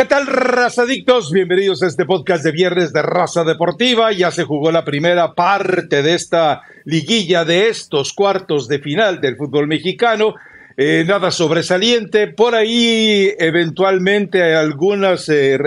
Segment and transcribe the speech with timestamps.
[0.00, 1.30] ¿Qué tal, razadictos?
[1.30, 4.12] Bienvenidos a este podcast de viernes de Raza Deportiva.
[4.12, 9.36] Ya se jugó la primera parte de esta liguilla de estos cuartos de final del
[9.36, 10.36] fútbol mexicano.
[10.78, 12.28] Eh, nada sobresaliente.
[12.28, 15.58] Por ahí, eventualmente, hay algunos eh,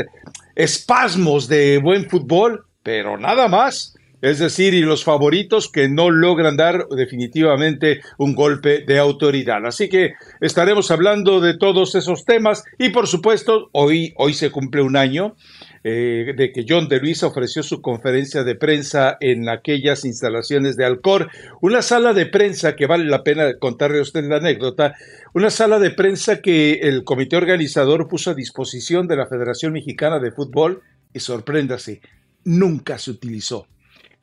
[0.56, 3.94] espasmos de buen fútbol, pero nada más.
[4.24, 9.66] Es decir, y los favoritos que no logran dar definitivamente un golpe de autoridad.
[9.66, 14.82] Así que estaremos hablando de todos esos temas y por supuesto hoy, hoy se cumple
[14.82, 15.36] un año
[15.84, 20.86] eh, de que John de Luis ofreció su conferencia de prensa en aquellas instalaciones de
[20.86, 21.30] Alcor,
[21.60, 24.96] una sala de prensa que vale la pena contarle a usted la anécdota,
[25.34, 30.20] una sala de prensa que el comité organizador puso a disposición de la Federación Mexicana
[30.20, 30.82] de Fútbol
[31.14, 32.00] y sorpréndase,
[32.46, 33.68] nunca se utilizó.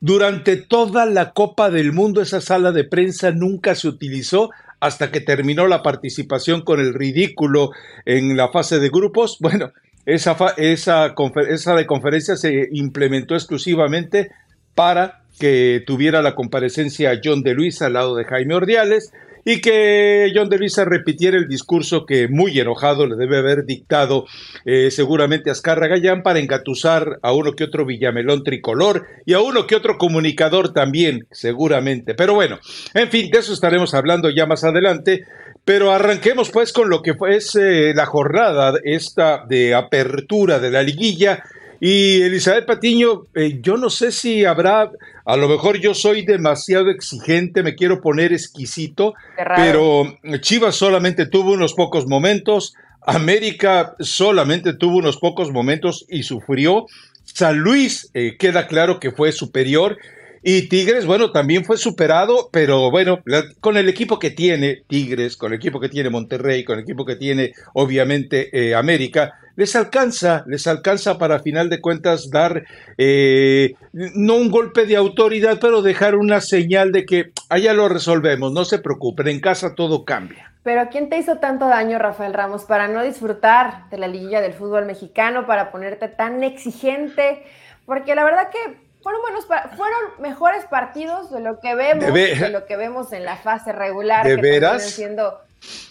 [0.03, 5.21] Durante toda la Copa del Mundo esa sala de prensa nunca se utilizó hasta que
[5.21, 7.69] terminó la participación con el ridículo
[8.05, 9.37] en la fase de grupos.
[9.39, 9.71] Bueno,
[10.07, 11.13] esa, esa,
[11.47, 14.31] esa de conferencia se implementó exclusivamente
[14.73, 19.13] para que tuviera la comparecencia John de Luis al lado de Jaime Ordiales
[19.45, 24.25] y que John de Luisa repitiera el discurso que muy enojado le debe haber dictado
[24.65, 29.67] eh, seguramente Azcarra Gallán para engatusar a uno que otro Villamelón tricolor y a uno
[29.67, 32.13] que otro comunicador también, seguramente.
[32.13, 32.59] Pero bueno,
[32.93, 35.25] en fin, de eso estaremos hablando ya más adelante.
[35.63, 40.81] Pero arranquemos pues con lo que fue eh, la jornada esta de apertura de la
[40.81, 41.43] liguilla
[41.83, 44.91] y Elizabeth Patiño, eh, yo no sé si habrá,
[45.25, 49.13] a lo mejor yo soy demasiado exigente, me quiero poner exquisito,
[49.55, 52.73] pero Chivas solamente tuvo unos pocos momentos,
[53.05, 56.85] América solamente tuvo unos pocos momentos y sufrió,
[57.23, 59.97] San Luis eh, queda claro que fue superior
[60.43, 63.19] y Tigres, bueno, también fue superado, pero bueno,
[63.59, 67.05] con el equipo que tiene Tigres, con el equipo que tiene Monterrey, con el equipo
[67.05, 72.63] que tiene obviamente eh, América, les alcanza, les alcanza para final de cuentas dar
[72.97, 78.51] eh, no un golpe de autoridad, pero dejar una señal de que allá lo resolvemos,
[78.51, 80.51] no se preocupen, en casa todo cambia.
[80.63, 84.53] Pero ¿quién te hizo tanto daño, Rafael Ramos, para no disfrutar de la liguilla del
[84.53, 87.43] fútbol mexicano, para ponerte tan exigente?
[87.85, 92.65] Porque la verdad que fueron buenos, fueron mejores partidos de lo que vemos, de, lo
[92.65, 94.83] que vemos en la fase regular, ¿De que veras?
[94.83, 95.39] siendo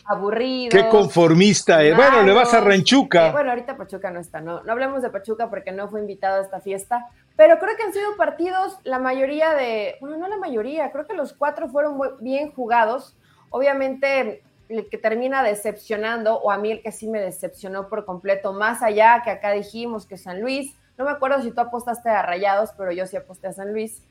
[0.04, 0.74] aburridos.
[0.74, 1.94] Qué conformista, eh.
[1.94, 3.28] bueno, le vas a Ranchuca.
[3.28, 6.40] Eh, bueno, ahorita Pachuca no está, no, no hablemos de Pachuca porque no fue invitado
[6.40, 7.06] a esta fiesta,
[7.36, 11.14] pero creo que han sido partidos, la mayoría de, bueno, no la mayoría, creo que
[11.14, 13.16] los cuatro fueron bien jugados.
[13.50, 18.52] Obviamente el que termina decepcionando, o a mí el que sí me decepcionó por completo,
[18.52, 22.20] más allá que acá dijimos que San Luis, no me acuerdo si tú apostaste a
[22.20, 24.02] Rayados, pero yo sí aposté a San Luis,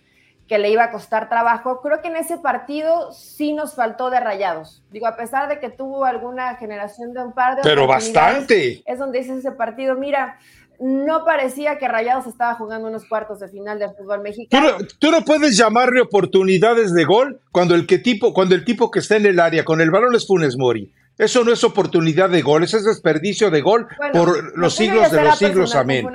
[0.47, 1.81] que le iba a costar trabajo.
[1.81, 4.81] Creo que en ese partido sí nos faltó de Rayados.
[4.89, 7.61] Digo, a pesar de que tuvo alguna generación de un par de...
[7.61, 8.81] Pero bastante.
[8.87, 10.39] Es donde dices ese partido, mira,
[10.79, 14.77] no parecía que Rayados estaba jugando unos cuartos de final del fútbol mexicano.
[14.97, 18.97] ¿Tú no, puedes llamarle oportunidades de gol cuando el, que tipo, cuando el tipo que
[18.97, 20.91] está en el área con el balón es Funes Mori.
[21.19, 25.21] Eso no es oportunidad de gol, eso es desperdicio de gol por los siglos de
[25.21, 25.75] los siglos.
[25.75, 26.07] Amén.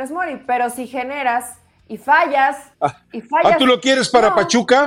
[0.46, 3.52] pero si generas y fallas, ah, y fallas.
[3.52, 4.86] ¿Ah, tú lo quieres para Pachuca?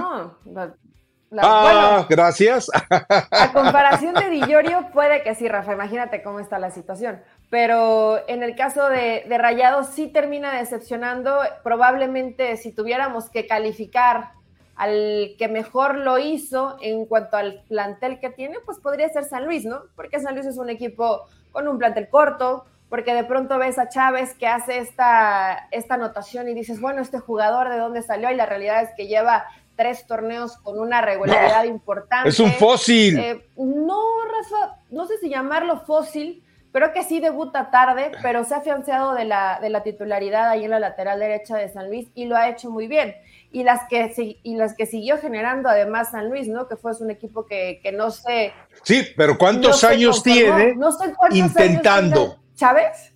[1.29, 2.67] No, ah, gracias.
[2.89, 7.22] A comparación de Dillorio, puede que sí, Rafa, imagínate cómo está la situación.
[7.51, 11.41] Pero en el caso de, de Rayados sí termina decepcionando.
[11.63, 14.31] Probablemente si tuviéramos que calificar
[14.77, 19.45] al que mejor lo hizo en cuanto al plantel que tiene, pues podría ser San
[19.45, 19.81] Luis, ¿no?
[19.95, 23.89] Porque San Luis es un equipo con un plantel corto, porque de pronto ves a
[23.89, 28.35] Chávez que hace esta, esta anotación y dices, bueno, este jugador de dónde salió y
[28.35, 29.45] la realidad es que lleva
[29.75, 32.29] tres torneos con una regularidad importante.
[32.29, 33.17] Es un fósil.
[33.17, 38.53] Eh, no, Rafa, no sé si llamarlo fósil, creo que sí debuta tarde, pero se
[38.53, 42.09] ha afianzado de la, de la titularidad ahí en la lateral derecha de San Luis
[42.13, 43.15] y lo ha hecho muy bien
[43.51, 46.67] y las que y las que siguió generando además San Luis, ¿no?
[46.67, 48.53] Que fue un equipo que, no sé.
[48.83, 52.39] Sí, pero ¿cuántos años tiene no sé intentando?
[52.55, 53.13] Chávez.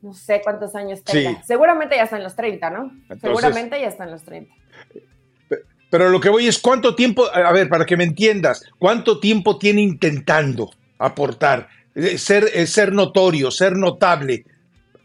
[0.00, 1.42] No sé cuántos años tenga.
[1.44, 2.90] Seguramente ya está en los 30, ¿no?
[3.20, 4.52] Seguramente ya está en los 30.
[5.90, 9.58] Pero lo que voy es cuánto tiempo, a ver, para que me entiendas, cuánto tiempo
[9.58, 14.46] tiene intentando aportar, eh, ser, eh, ser notorio, ser notable.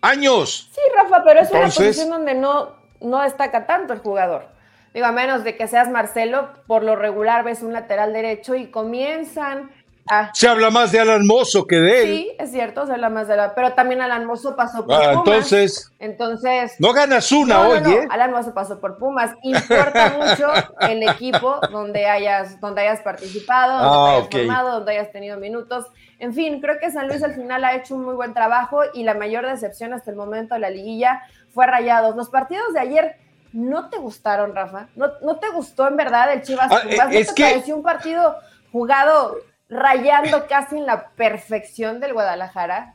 [0.02, 0.72] Años.
[0.74, 4.48] Sí, Rafa, pero es una posición donde no, no destaca tanto el jugador.
[4.94, 8.72] Digo, a menos de que seas Marcelo, por lo regular ves un lateral derecho y
[8.72, 9.72] comienzan
[10.10, 10.32] Ah.
[10.34, 12.06] Se habla más de Alan Mozo que de él.
[12.08, 13.54] Sí, es cierto, se habla más de la.
[13.54, 15.18] Pero también Alan Mozo pasó por Ah, Pumas.
[15.18, 16.76] entonces, Entonces.
[16.80, 18.08] no ganas una No, no, hoy, no, ¿eh?
[18.10, 19.32] Alan Mozo pasó por Pumas.
[19.44, 20.48] Importa mucho
[20.88, 24.32] el equipo donde hayas, donde hayas participado, donde Ah, hayas ok.
[24.32, 25.86] formado, donde hayas tenido minutos.
[26.20, 29.04] En fin, creo que San Luis al final ha hecho un muy buen trabajo y
[29.04, 31.22] la mayor decepción hasta el momento de la liguilla
[31.58, 32.16] fue Rayados.
[32.16, 33.16] Los partidos de ayer
[33.52, 34.90] no te gustaron, Rafa.
[34.96, 37.10] No, no te gustó en verdad el Chivas Ah, Pumas.
[37.10, 38.36] ¿No es te que- pareció un partido
[38.72, 39.38] jugado
[39.68, 42.94] rayando casi en la perfección del Guadalajara?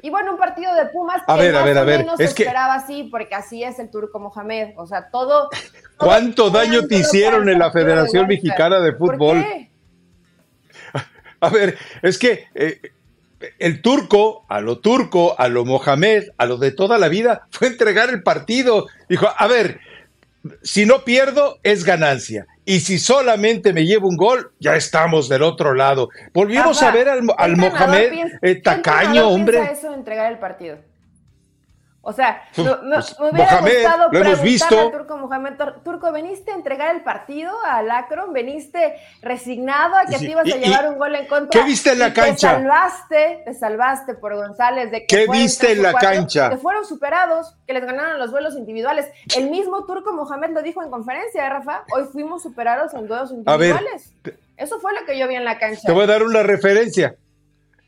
[0.00, 2.20] Y bueno, un partido de Pumas que A ver, a más ver, a ver, menos
[2.20, 4.74] es se que- esperaba así, porque así es el Turco Mohamed.
[4.76, 5.48] O sea, todo.
[5.96, 8.28] ¿Cuánto todo daño te hicieron en la Federación.
[8.28, 9.42] Mexicana de ¿Por Fútbol?
[9.42, 9.70] qué?
[11.40, 12.80] A ver, es que eh,
[13.58, 17.68] el turco, a lo turco, a lo Mohamed, a lo de toda la vida, fue
[17.68, 18.86] entregar el partido.
[19.08, 19.80] Dijo, a ver,
[20.62, 22.46] si no pierdo, es ganancia.
[22.64, 26.08] Y si solamente me llevo un gol, ya estamos del otro lado.
[26.32, 29.70] Volvimos a ver al, ¿qué al entrenador Mohamed eh, tacaño, hombre.
[29.72, 30.78] eso de entregar el partido?
[32.06, 34.78] O sea, me, me- pues, me hubiera Mohamed, gustado lo hemos visto.
[34.78, 38.32] a Turco Mohamed, Tur- Turco, ¿veniste a entregar el partido a Lacron?
[38.34, 41.58] ¿Veniste resignado a que Sí, te ibas a llevar y- un gol en contra?
[41.60, 42.50] ¿qué viste en la Y Te cancha?
[42.52, 46.50] salvaste, te salvaste por González de que ¿Qué viste en la cuatro, cancha?
[46.50, 49.06] Que fueron superados, que les ganaron los duelos individuales.
[49.36, 51.84] El mismo Turco Mohamed lo dijo en conferencia, ¿eh, Rafa?
[51.94, 54.12] Hoy fuimos superados en duelos ver, individuales.
[54.56, 55.80] Eso fue lo que yo vi en la cancha.
[55.86, 57.14] Te voy a dar una referencia.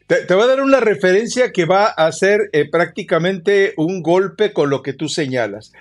[0.06, 4.70] Te, voy a dar una referencia que va a ser eh, prácticamente un golpe con
[4.70, 5.72] lo que tú señalas.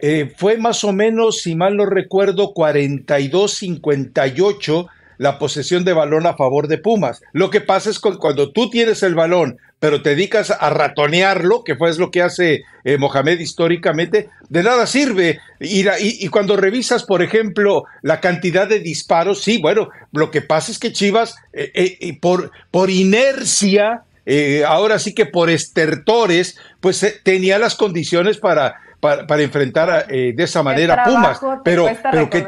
[0.00, 4.88] Eh, fue más o menos, si mal no recuerdo, 42-58
[5.18, 7.22] la posesión de balón a favor de Pumas.
[7.32, 11.62] Lo que pasa es que cuando tú tienes el balón, pero te dedicas a ratonearlo,
[11.62, 15.38] que fue lo que hace eh, Mohamed históricamente, de nada sirve.
[15.60, 15.84] Y,
[16.24, 20.78] y cuando revisas, por ejemplo, la cantidad de disparos, sí, bueno, lo que pasa es
[20.78, 27.14] que Chivas, eh, eh, por, por inercia, eh, ahora sí que por estertores, pues eh,
[27.22, 31.38] tenía las condiciones para, para, para enfrentar a, eh, de esa manera a Pumas.
[31.64, 32.46] Pero, pero, que,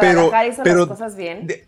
[0.00, 1.46] pero, hizo pero- las cosas bien.
[1.46, 1.66] de-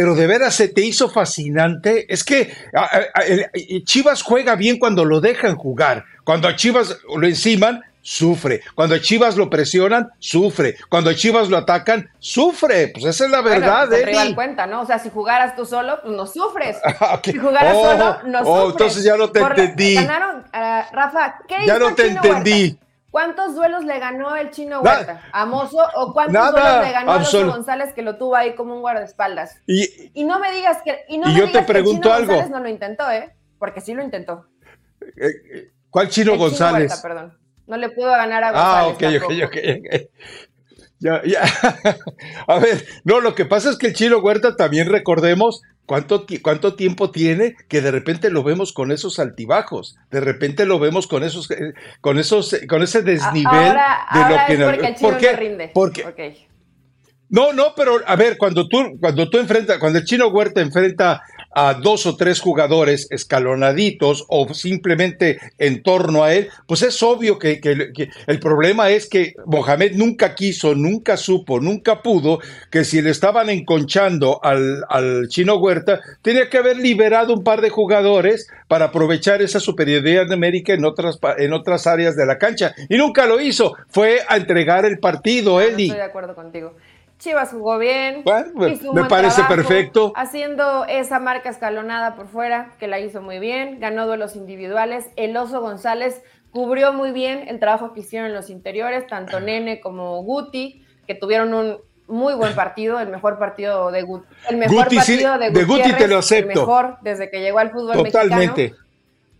[0.00, 2.06] pero de veras se te hizo fascinante.
[2.08, 6.06] Es que a- a- a- el- el Chivas juega bien cuando lo dejan jugar.
[6.24, 8.62] Cuando a Chivas lo enciman, sufre.
[8.74, 10.76] Cuando a Chivas lo presionan, sufre.
[10.88, 12.88] Cuando a Chivas lo atacan, sufre.
[12.88, 14.34] Pues esa es la Bueno, verdad, pues el rival Eli.
[14.34, 14.80] cuenta, ¿no?
[14.80, 16.78] O sea, si jugaras tú solo, pues no sufres.
[17.00, 17.20] Ah.
[17.22, 18.70] Si jugaras Oh, solo, no oh, sufres.
[18.72, 19.94] entonces ya no te Por- entendí.
[19.96, 22.62] Ganaron, ah, Rafa, ¿qué Ya hizo no te Chino entendí.
[22.62, 22.86] Huerta?
[23.10, 24.80] ¿Cuántos duelos le ganó el Chino.
[24.82, 25.22] Huerta?
[25.32, 25.78] ¿A Mozo?
[25.96, 28.80] ¿O cuántos Nada, duelos le ganó a Alonso González que lo tuvo ahí como un
[28.82, 29.56] guardaespaldas?
[29.66, 31.00] Y, Y no me digas que.
[31.08, 32.26] Y, no Y me yo te digas que el pregunto Chino algo.
[32.34, 33.34] González no lo intentó, ¿eh?
[33.58, 34.46] Porque sí lo intentó.
[35.16, 36.90] eh, ¿Cuál Chino El Chino González?
[36.90, 37.38] Huerta, perdón.
[37.66, 39.22] No le pudo ganar a Ah, González.
[39.22, 40.10] ok, ok, ok, ok.
[41.00, 41.42] Ya, ya.
[42.46, 46.76] A ver, no, lo que pasa es que el Chino Huerta también recordemos cuánto, cuánto
[46.76, 51.24] tiempo tiene que de repente lo vemos con esos altibajos, de repente lo vemos con
[51.24, 54.86] esos, eh, con esos, eh, con ese desnivel Ahora, de ahora lo que es porque
[54.86, 55.32] el Chino ¿Por qué?
[55.32, 55.70] no rinde.
[55.74, 56.20] Porque Ok.
[57.28, 61.24] no, no, pero a ver, cuando tú, cuando tú enfrentas, cuando el Chino Huerta enfrenta
[61.52, 67.38] a dos o tres jugadores escalonaditos o simplemente en torno a él, pues es obvio
[67.38, 72.38] que, que- que el problema es que Mohamed nunca quiso, nunca supo, nunca pudo
[72.70, 77.60] que si le estaban enconchando al, al Chino Huerta, tenía que haber liberado un par
[77.60, 82.74] de jugadores para aprovechar esa superioridad numérica en otras, en otras áreas de la cancha.
[82.88, 85.86] Y nunca lo hizo, fue a entregar el partido, No, no Eddie.
[85.86, 86.74] estoy de acuerdo contigo.
[87.20, 88.22] Chivas jugó bien.
[88.24, 88.50] Bueno,
[88.92, 90.12] me- parece perfecto.
[90.16, 93.78] Haciendo esa marca escalonada por fuera, que la hizo muy bien.
[93.78, 95.08] Ganó duelos individuales.
[95.16, 99.80] El Oso González cubrió muy bien el trabajo que hicieron en los interiores, tanto Nene
[99.80, 101.76] como Guti, que tuvieron un
[102.08, 104.26] muy buen partido, el mejor partido de Guti.
[104.48, 106.50] El mejor Guti partido de de Guti te lo acepto.
[106.50, 108.62] El mejor desde que llegó al fútbol Totalmente.
[108.62, 108.86] mexicano.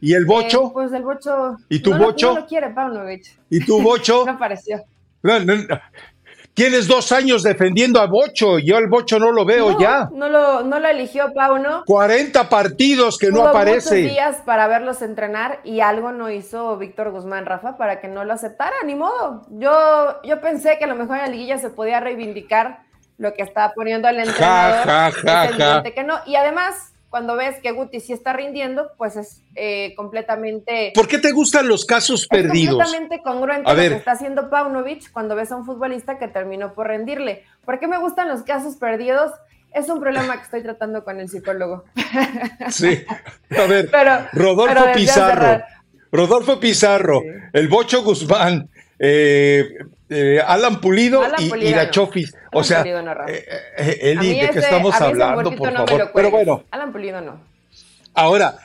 [0.02, 0.66] ¿Y el bocho?
[0.66, 1.56] Eh, pues el Bocho.
[1.68, 2.34] ¿Y tu no lo- Bocho?
[2.34, 3.38] no lo quiere Paunovic.
[3.50, 4.24] ¿Y tú, bocho?
[4.26, 4.82] No apareció.
[5.22, 5.80] No, no, no.
[6.54, 8.58] Tienes dos años defendiendo a Bocho.
[8.58, 10.10] Yo al Bocho no lo veo no, ya.
[10.12, 11.84] No lo, no lo eligió Pauno.
[11.86, 13.94] 40 partidos que no aparece.
[13.94, 18.24] muchos días para verlos entrenar y algo no hizo Víctor Guzmán Rafa para que no
[18.24, 19.46] lo aceptara, ni modo.
[19.50, 22.80] Yo, yo pensé que a lo mejor en la liguilla se podía reivindicar
[23.16, 24.86] lo que estaba poniendo el entrenador.
[24.86, 26.18] ja, que no.
[26.26, 31.18] Y además, cuando ves que Guti sí está rindiendo, pues es eh, completamente ¿Por qué
[31.18, 32.76] te gustan los casos es perdidos?
[32.76, 33.90] completamente congruente A lo ver.
[33.92, 37.44] que está haciendo Paunovic cuando ves a un futbolista que terminó por rendirle.
[37.64, 39.32] ¿Por qué me gustan los casos perdidos?
[39.74, 41.84] Es un problema que estoy tratando con el psicólogo.
[42.70, 43.04] Sí.
[43.58, 45.62] A ver, Pero, Rodolfo pero Pizarro.
[46.12, 47.28] Rodolfo Pizarro, Sí.
[47.52, 49.68] el Bocho Guzmán eh,
[50.10, 52.34] eh, Alan Pulido y, la Chofis.
[52.52, 56.10] O sea, Eli, ¿de qué estamos hablando, por favor?
[56.14, 56.64] Pero bueno.
[56.70, 57.40] Alan Pulido no.
[58.14, 58.58] Ahora,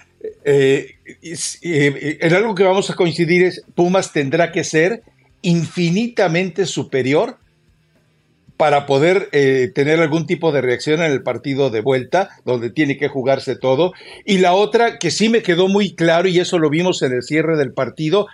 [0.43, 5.03] en algo que vamos a coincidir es, Pumas tendrá que ser
[5.41, 7.37] infinitamente superior
[8.57, 12.97] para poder eh, tener algún tipo de reacción en el partido de vuelta, donde tiene
[12.97, 13.93] que jugarse todo.
[14.25, 17.21] Y la otra, que sí me quedó muy claro, y eso lo vimos en el
[17.21, 18.27] cierre del partido,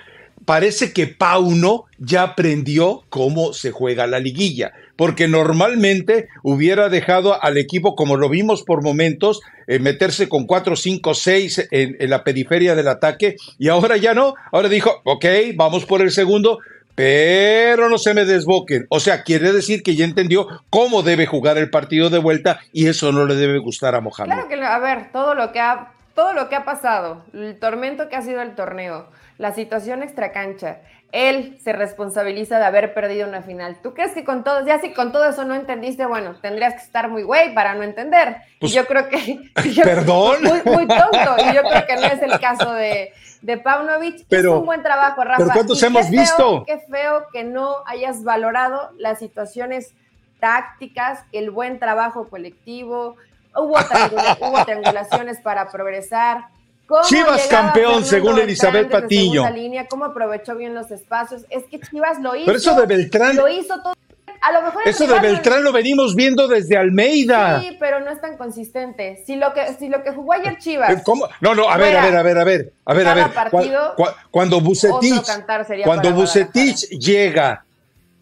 [0.46, 7.58] parece que Pauno ya aprendió cómo se juega la liguilla, porque normalmente hubiera dejado al
[7.58, 12.76] equipo, como lo vimos por momentos, eh, meterse con 4, 5, 6 en, la periferia
[12.76, 16.60] del ataque, y ahora ya no, ahora dijo, ok, vamos por el segundo,
[16.96, 18.86] pero no se me desboquen.
[18.90, 22.88] O sea, quiere decir que ya entendió cómo debe jugar el partido de vuelta y
[22.88, 24.34] eso no le debe gustar a Mohamed.
[24.34, 28.10] Claro que, a ver, todo lo que ha, todo lo que ha pasado, el tormento
[28.10, 29.08] que ha sido el torneo,
[29.42, 30.82] la situación extracancha,
[31.12, 33.78] él se responsabiliza de haber perdido una final.
[33.82, 36.82] ¿Tú crees que con todo, ya si con todo eso no entendiste, bueno, tendrías que
[36.82, 38.38] estar muy güey para no entender?
[38.58, 39.40] y pues, yo creo que...
[39.84, 40.44] Perdón.
[40.44, 41.36] Muy, muy tonto.
[41.40, 44.26] Y yo creo que no es el caso de, de Paunovic.
[44.30, 45.38] Pero, un buen trabajo, Rafa.
[45.40, 46.64] ¿Pero cuántos hemos visto?
[46.68, 49.96] Qué feo que no hayas valorado las situaciones
[50.40, 53.16] tácticas, el buen trabajo colectivo.
[53.56, 53.76] Hubo,
[54.64, 56.46] triangulaciones para progresar.
[57.04, 59.50] Chivas campeón, según Elizabeth Patiño.
[59.50, 61.44] Línea, cómo aprovechó bien los espacios.
[61.50, 62.46] Es que Chivas lo hizo.
[62.46, 63.36] Pero eso de Beltrán.
[63.36, 63.94] Lo hizo todo
[64.86, 67.62] eso de Beltrán lo venimos viendo desde Almeida.
[67.62, 69.24] Sí, pero no es tan consistente.
[69.26, 70.90] Si lo que, si lo que jugó ayer Chivas.
[70.90, 71.28] Eh, ¿Cómo?
[71.42, 73.28] No, no, a ver, a ver, a ver, a ver, a ver, a ver.
[74.32, 75.24] cuando Bucetich,
[75.84, 77.64] cuando Bucetich llega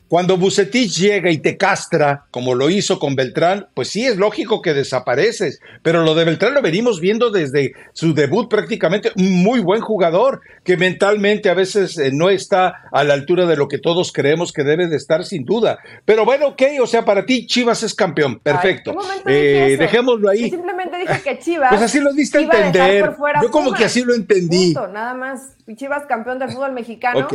[0.10, 4.60] cuando Bucetich llega y te castra, como lo hizo con Beltrán, pues sí es lógico
[4.60, 5.62] que desapareces.
[5.84, 9.12] Pero lo de Beltrán lo venimos viendo desde su debut prácticamente.
[9.16, 13.56] Un muy buen jugador que mentalmente a veces eh, no está a la altura de
[13.56, 15.78] lo que todos creemos que debe de estar sin duda.
[16.06, 18.40] Pero bueno, ok, o sea, para ti Chivas es campeón.
[18.40, 18.96] Perfecto.
[19.28, 20.50] eh, dejémoslo ahí.
[20.50, 21.70] simplemente dije que Chivas.
[21.70, 23.16] Pues así lo diste a entender.
[23.44, 24.74] Yo como que así lo entendí.
[24.74, 25.56] nada más.
[25.76, 27.28] Chivas campeón del fútbol mexicano.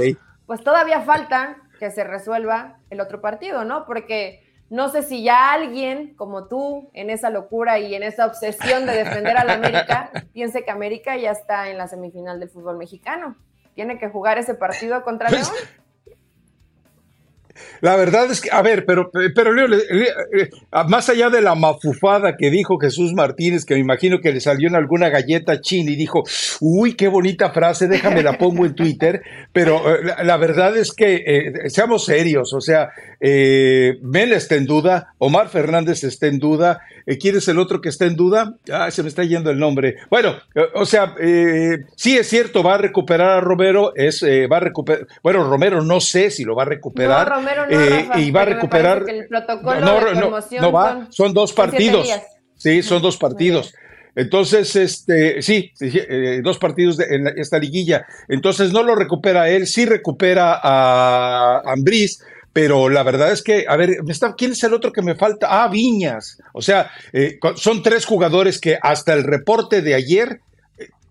[0.47, 3.85] Pues todavía falta que se resuelva el otro partido, ¿no?
[3.85, 8.87] Porque no sé si ya alguien como tú, en esa locura y en esa obsesión
[8.87, 12.79] de defender a la América, piense que América ya está en la semifinal del fútbol
[12.79, 13.37] mexicano.
[13.75, 15.69] Tiene que jugar ese partido contra pues, León.
[17.81, 20.51] La verdad es que, a ver, pero, pero eh,
[20.89, 24.69] más allá de la mafufada que dijo Jesús Martínez, que me imagino que le salió
[24.69, 26.23] en alguna galleta china y dijo,
[26.61, 31.23] uy, qué bonita frase, déjame la pongo en Twitter, pero eh, la, verdad es que
[31.27, 36.81] eh, seamos serios, o sea, eh, Mel está en duda, Omar Fernández está en duda,
[37.21, 38.55] ¿quién es el otro que está en duda?
[38.71, 39.97] Ah, se me está yendo el nombre.
[40.11, 40.35] Bueno,
[40.75, 41.15] o sea,
[41.97, 46.01] sí es cierto, va a recuperar a Romero, es, va a recuperar, bueno, Romero no
[46.01, 47.33] sé si lo va a recuperar.
[47.71, 49.05] Eh, y va a recuperar.
[49.09, 50.15] el protocolo no,
[50.61, 52.09] no, va, son, dos partidos.
[52.57, 53.75] Sí, son dos partidos.
[54.17, 58.07] Entonces, este, sí, eh, dos partidos en esta liguilla.
[58.29, 62.21] Entonces no lo recupera él, sí recupera a Ambriz,
[62.53, 63.99] pero la verdad es que, a ver,
[64.39, 65.49] ¿quién es el otro que me falta?
[65.51, 66.39] Ah, Viñas.
[66.53, 70.41] O sea, eh, son tres jugadores que hasta el reporte de ayer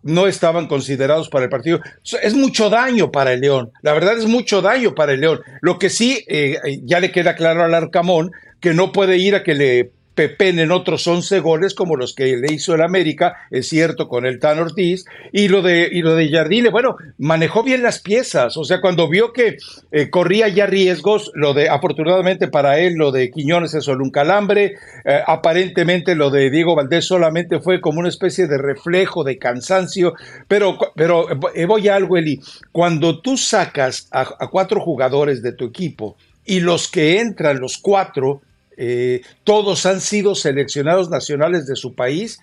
[0.04, 1.80] no estaban considerados para el partido.
[2.22, 5.42] Es mucho daño para el León, la verdad es mucho daño para el León.
[5.62, 9.44] Lo que sí, eh, ya le queda claro al Arcamón que no puede ir a
[9.44, 13.68] que le Pepen en otros 11 goles como los que le hizo el América, es
[13.68, 17.84] cierto, con el Tan Ortiz, y lo de, y lo de Jardine, bueno, manejó bien
[17.84, 19.58] las piezas, o sea, cuando vio que
[19.92, 24.12] eh, corría ya riesgos, lo de, afortunadamente para él, lo de Quiñones es solo un
[24.12, 29.38] calambre, eh, aparentemente lo de Diego Valdés solamente fue como una especie de reflejo de
[29.38, 30.14] cansancio,
[30.48, 32.40] pero, pero eh, voy a algo, Eli,
[32.72, 38.42] cuando tú sacas a cuatro jugadores de tu equipo y los que entran, los cuatro,
[38.78, 42.40] eh, todos han sido seleccionados nacionales de su país.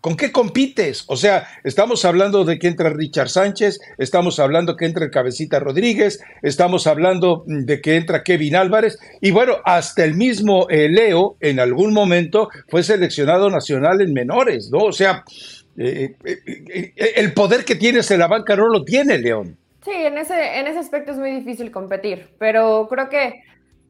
[0.00, 1.04] ¿Con qué compites?
[1.08, 5.60] O sea, estamos hablando de que entra Richard Sánchez, estamos hablando que entra el Cabecita
[5.60, 11.36] Rodríguez, estamos hablando de que entra Kevin Álvarez, y bueno, hasta el mismo eh, Leo
[11.40, 14.84] en algún momento fue seleccionado nacional en menores, ¿no?
[14.84, 15.22] O sea,
[15.76, 16.14] eh,
[16.96, 19.58] el poder que tienes en la banca no lo tiene León.
[19.84, 23.42] Sí, en ese, en ese aspecto es muy difícil competir, pero creo que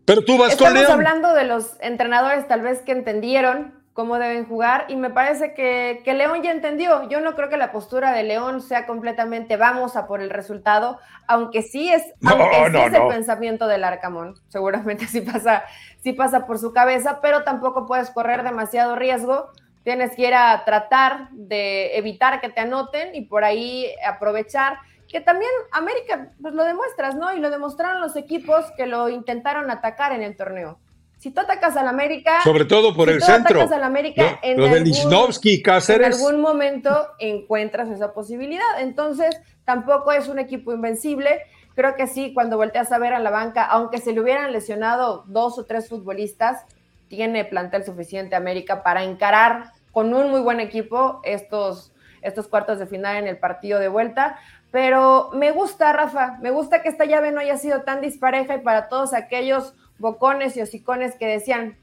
[0.04, 0.92] pero tú vas Estamos con León.
[0.92, 6.00] hablando de los entrenadores tal vez que entendieron cómo deben jugar y me parece que,
[6.04, 7.09] que, León ya entendió.
[7.09, 10.99] Yo no creo que la postura de León sea completamente vamos a por el resultado,
[11.26, 14.37] aunque sí es, aunque el pensamiento del Arcamón.
[14.49, 15.64] Seguramente sí pasa,
[16.02, 19.50] sí pasa por su cabeza, pero tampoco puedes correr demasiado riesgo.
[19.83, 24.78] Tienes que ir a tratar de evitar que te anoten y por ahí aprovechar
[25.11, 27.35] que también América pues lo demuestras, ¿no?
[27.35, 30.79] Y lo demostraron los equipos que lo intentaron atacar en el torneo.
[31.19, 36.05] Si tú atacas al América, sobre todo por el centro, atacas al América, en, en
[36.05, 38.81] algún momento encuentras esa posibilidad.
[38.81, 41.43] Entonces, tampoco es un equipo invencible.
[41.75, 45.25] Creo que sí, cuando volteas a ver a la banca, aunque se le hubieran lesionado
[45.26, 46.64] dos o tres futbolistas,
[47.09, 52.87] tiene plantel suficiente América para encarar con un muy buen equipo estos, estos cuartos de
[52.87, 54.38] final en el partido de vuelta.
[54.71, 58.61] Pero me gusta, Rafa, me gusta que esta llave no haya sido tan dispareja y
[58.61, 61.77] para todos aquellos bocones y hocicones que decían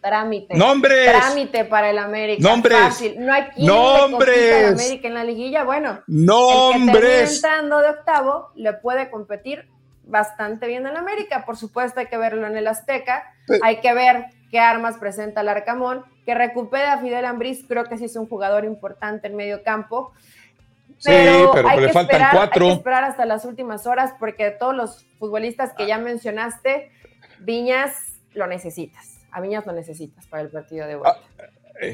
[0.00, 0.56] trámite.
[0.56, 1.10] Nombres.
[1.10, 2.42] Trámite para el América.
[2.42, 2.78] Nombres.
[2.78, 3.24] Fácil.
[3.24, 4.66] No hay quien Nombres.
[4.66, 5.64] al América en la liguilla.
[5.64, 7.02] Bueno, Nombres.
[7.04, 9.68] El que entrando de octavo le puede competir
[10.04, 11.44] bastante bien al América.
[11.44, 13.32] Por supuesto, hay que verlo en el Azteca.
[13.62, 16.04] hay que ver qué armas presenta el Arcamón.
[16.24, 20.12] Que recupere a Fidel Ambriz, creo que sí es un jugador importante en medio campo.
[21.04, 22.66] Pero sí, pero le faltan cuatro.
[22.66, 26.90] Hay que esperar hasta las últimas horas porque todos los futbolistas que ya mencionaste,
[27.40, 27.92] Viñas
[28.34, 29.18] lo necesitas.
[29.30, 31.20] A Viñas lo necesitas para el partido de vuelta.
[31.38, 31.44] Ah,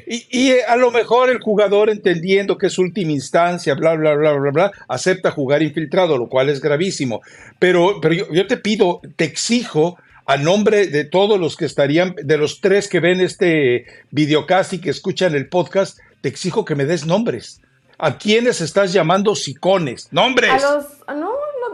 [0.07, 4.33] y, eh, a lo mejor el jugador, entendiendo que es última instancia, bla, bla, bla,
[4.33, 7.21] bla, bla, acepta jugar infiltrado, lo cual es gravísimo.
[7.59, 12.39] Pero, pero yo, te pido, te exijo, a nombre de todos los que estarían, de
[12.39, 16.87] los tres que ven este videocast y que escuchan el podcast, te exijo que me
[16.87, 17.61] des nombres.
[18.04, 20.12] ¿A quiénes estás llamando sicones?
[20.12, 20.50] ¡Nombres!
[20.50, 20.87] A los.
[21.16, 21.32] No,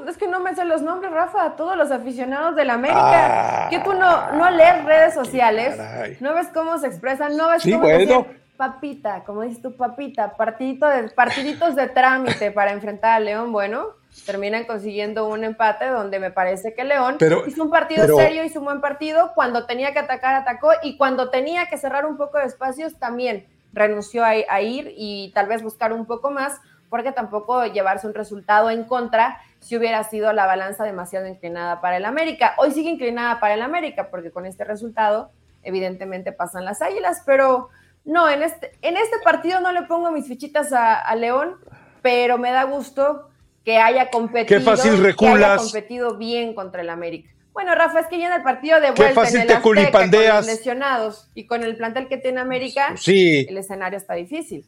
[0.09, 1.45] es que no me sé los nombres, Rafa.
[1.45, 3.67] A todos los aficionados de la América.
[3.69, 5.77] que tú no, no lees redes sociales.
[6.21, 7.37] No ves cómo se expresan.
[7.37, 7.81] No ves cómo.
[7.81, 8.27] Bueno.
[8.57, 10.37] papita, como dices tú, papita.
[10.37, 13.51] Partidito de, partiditos de trámite para enfrentar a León.
[13.51, 13.89] Bueno,
[14.25, 17.19] terminan consiguiendo un empate donde me parece que León
[17.49, 19.33] hizo un partido serio, hizo un buen partido.
[19.35, 20.71] Cuando tenía que atacar, atacó.
[20.85, 25.47] Y cuando tenía que cerrar un poco de espacios, también renunció a, ir y tal
[25.47, 30.33] vez buscar un poco más, porque tampoco llevarse un resultado en contra si hubiera sido
[30.33, 32.55] la balanza demasiado inclinada para el América.
[32.59, 35.31] Hoy sigue inclinada para el América, porque con este resultado
[35.63, 37.69] evidentemente pasan las águilas, pero
[38.05, 41.57] no, en este, en este partido no le pongo mis fichitas a, León,
[42.03, 43.29] pero me da gusto
[43.65, 47.31] que haya competido, Qué que haya competido bien contra el América.
[47.61, 50.47] Bueno, Rafa, es que ya en el partido de vuelta en el Azteca, con los
[50.47, 53.45] lesionados y con el plantel que tiene América, sí.
[53.47, 54.65] el escenario está difícil.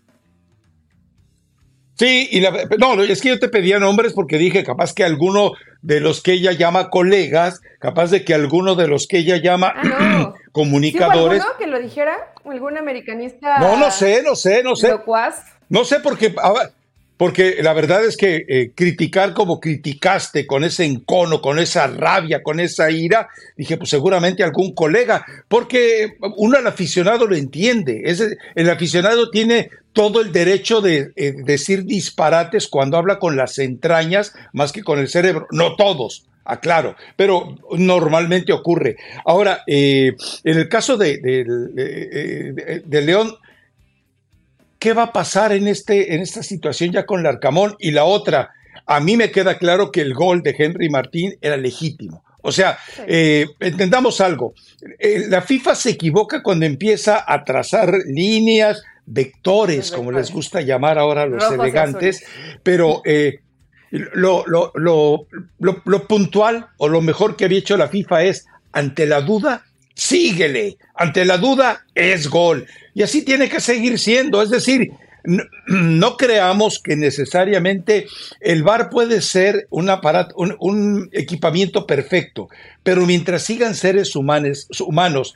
[1.94, 2.42] Sí, y
[2.78, 6.34] no, es que yo te pedía nombres porque dije, capaz que alguno de los que
[6.34, 11.42] ella llama colegas, capaz de que alguno de los que ella llama ah, comunicadores.
[11.42, 12.34] ¿Sí que lo dijera?
[12.44, 13.58] ¿Algún americanista?
[13.58, 14.90] No, no sé, no sé, no sé.
[14.90, 15.42] Locuaz?
[15.70, 16.34] No sé porque
[17.22, 22.42] porque la verdad es que eh, criticar como criticaste, con ese encono, con esa rabia,
[22.42, 28.02] con esa ira, dije, pues seguramente algún colega, porque uno al aficionado lo entiende.
[28.56, 34.34] el aficionado tiene todo el derecho de eh, decir disparates cuando habla con las entrañas
[34.52, 35.46] más que con el cerebro.
[35.52, 38.96] No todos, aclaro, pero normalmente ocurre.
[39.24, 41.18] Ahora, eh, en el caso de,
[42.84, 43.36] de León,
[44.82, 47.76] ¿qué va a pasar en, este, en esta situación ya con Larcamón?
[47.78, 48.50] Y la otra,
[48.84, 52.24] a mí me queda claro que el gol de Henry Martín era legítimo.
[52.42, 54.54] O sea, eh, entendamos algo,
[54.98, 60.98] eh, la FIFA se equivoca cuando empieza a trazar líneas, vectores, como les gusta llamar
[60.98, 62.24] ahora a los elegantes,
[62.64, 63.38] pero eh,
[63.92, 69.20] lo, lo, lo, puntual o lo mejor que había hecho la FIFA es, ante la
[69.20, 70.78] duda, síguele.
[70.94, 72.66] Ante la duda es gol.
[72.94, 74.42] Y así tiene que seguir siendo.
[74.42, 74.92] Es decir,
[75.66, 78.06] no, creamos que necesariamente
[78.40, 82.48] el VAR puede ser un aparato, un, equipamiento perfecto,
[82.82, 85.34] pero mientras sigan seres humanos, humanos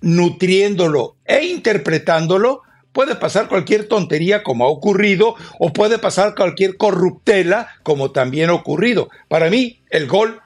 [0.00, 7.68] nutriéndolo e interpretándolo, puede pasar cualquier tontería como ha ocurrido o puede pasar cualquier corruptela
[7.82, 9.08] como también ha ocurrido.
[9.28, 10.40] Para mí, el gol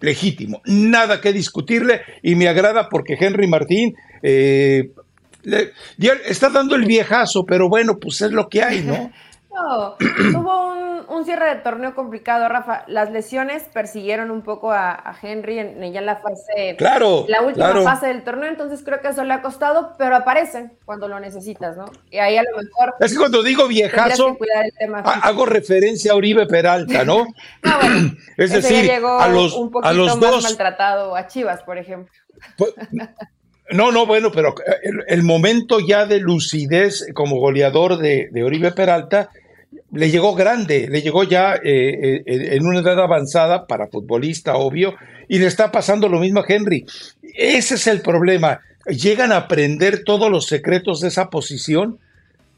[0.00, 4.90] legítimo, nada que discutirle y me agrada porque Henry Martín eh,
[6.26, 9.12] está dando el viejazo, pero bueno, pues es lo que hay, ¿no?
[10.32, 10.72] tuvo
[11.08, 12.84] un, cierre de torneo complicado, Rafa.
[12.86, 18.06] Las lesiones persiguieron un poco a, Henry en, ya la fase, claro, la última fase
[18.08, 21.86] del torneo, entonces creo que eso le ha costado, pero aparecen cuando lo necesitas, ¿no?
[22.10, 22.94] Y ahí a lo mejor.
[23.00, 24.36] Es que cuando digo viejazo,
[25.04, 27.26] hago referencia a Uribe Peralta, ¿no?
[27.62, 31.78] Ah, bueno, es decir, a los, un poquito a los más maltratado a Chivas, por
[31.78, 32.12] ejemplo.
[32.56, 32.74] Pues,
[33.70, 34.54] no, no, bueno, pero
[35.08, 39.30] el, momento ya de lucidez como goleador de, de Oribe Peralta
[39.92, 44.94] le llegó grande, le llegó ya eh, eh, en una edad avanzada para futbolista, obvio,
[45.28, 46.84] y le está pasando lo mismo a Henry.
[47.34, 48.60] Ese es el problema.
[48.86, 51.98] Llegan a aprender todos los secretos de esa posición.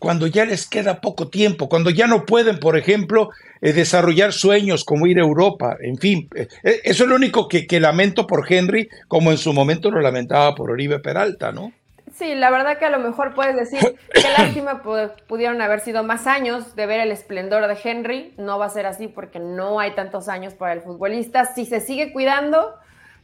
[0.01, 4.85] cuando ya les queda poco tiempo, cuando ya no pueden, por ejemplo, eh, desarrollar sueños
[4.85, 6.29] como ir a Europa, en fin.
[6.63, 10.71] Eso es lo único que, lamento por Henry, como en su momento lo lamentaba por
[10.71, 11.73] Oribe Peralta, ¿no?
[12.19, 14.83] Sí, la verdad que a lo mejor puedes decir qué lástima
[15.29, 18.35] pudieron haber sido más años de ver el esplendor de Henry.
[18.37, 21.45] No va a ser así porque no hay tantos años para el futbolista.
[21.45, 22.75] Si se sigue cuidando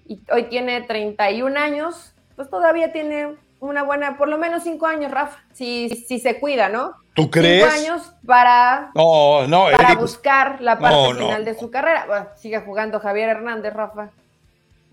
[0.06, 5.10] y hoy tiene 31 años, pues todavía tiene una buena, por lo menos cinco años,
[5.10, 6.94] Rafa, si, si se cuida, ¿no?
[7.14, 7.64] ¿Tú crees?
[7.64, 12.32] Cinco años para, no, no, para buscar la parte final de su carrera.
[12.36, 14.10] sigue jugando Javier Hernández, Rafa.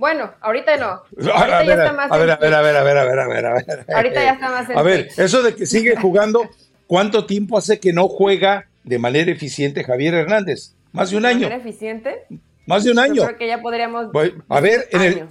[0.02, 1.04] Bueno, ahorita no.
[1.32, 2.12] Ahorita ya está más.
[2.12, 3.86] A ver, a ver, a ver, a ver, a ver, a ver, a ver.
[3.94, 4.68] Ahorita ya está más.
[4.72, 6.50] a ver, eso de que sigue jugando,
[6.88, 10.74] ¿cuánto tiempo hace que no juega de manera eficiente Javier Hernández?
[10.92, 11.42] Más de un año.
[11.42, 12.26] ¿De manera eficiente?
[12.66, 13.14] Más de un año.
[13.14, 14.08] Yo creo que ya podríamos.
[14.50, 15.28] a ver, en el,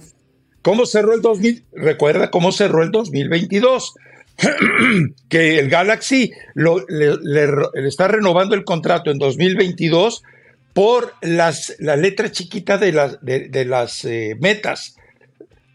[0.61, 1.65] ¿Cómo cerró el 2000?
[1.73, 3.93] Recuerda cómo cerró el 2022.
[5.29, 10.23] que el Galaxy le, está renovando el contrato en 2022
[10.73, 14.95] por las, la letra chiquita de las, de, las eh, metas.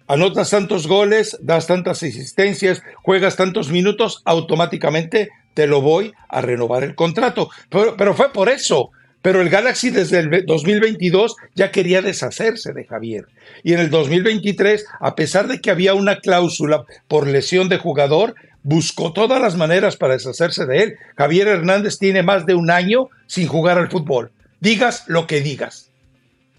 [0.08, 6.84] Anotas tantos goles, das tantas asistencias, juegas tantos minutos, automáticamente te lo voy a renovar
[6.84, 7.50] el contrato.
[7.70, 8.90] Pero, pero fue por eso,
[9.26, 13.26] pero el Galaxy desde el 2022 ya quería deshacerse de Javier.
[13.64, 18.36] Y en el 2023, a pesar de que había una cláusula por lesión de jugador,
[18.62, 20.96] buscó todas las maneras para deshacerse de él.
[21.16, 24.30] Javier Hernández tiene más de un año sin jugar al fútbol.
[24.60, 25.90] Digas lo que digas.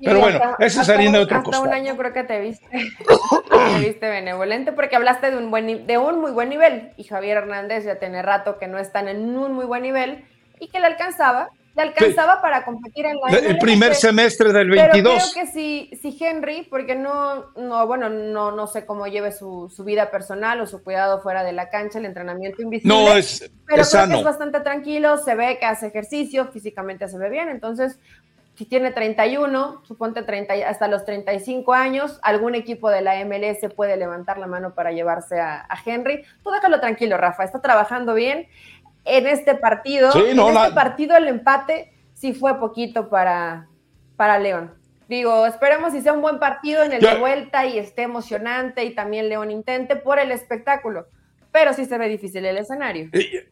[0.03, 1.57] Pero bueno, esa es harina de otra cosa.
[1.57, 5.87] Hasta un año creo que te viste, te viste benevolente porque hablaste de un, buen,
[5.87, 9.35] de un muy buen nivel y Javier Hernández ya tiene rato que no están en
[9.35, 10.23] un muy buen nivel
[10.59, 15.13] y que le alcanzaba le alcanzaba para competir en la El primer semestre del 22.
[15.13, 19.31] Pero creo que si, si Henry, porque no, no bueno, no, no sé cómo lleve
[19.31, 22.93] su, vida personal o su cuidado fuera de la cancha, el entrenamiento invisible.
[22.93, 27.07] No, es, pero es creo que es bastante tranquilo, se ve que hace ejercicio, físicamente
[27.07, 27.99] se ve bien, entonces
[28.55, 33.97] si tiene 31, suponte 30, hasta los 35 años, algún equipo de la MLS puede
[33.97, 36.23] levantar la mano para llevarse a, a Henry.
[36.43, 38.47] Tú déjalo tranquilo, Rafa, está trabajando bien
[39.07, 40.09] en este partido.
[40.15, 43.67] en este partido el empate sí fue poquito para,
[44.15, 44.73] para León.
[45.07, 48.93] Digo, esperemos si sea un buen partido en el de vuelta y esté emocionante y
[48.93, 51.07] también León intente por el espectáculo.
[51.51, 53.09] Pero sí se ve difícil el escenario.
[53.13, 53.47] Eh,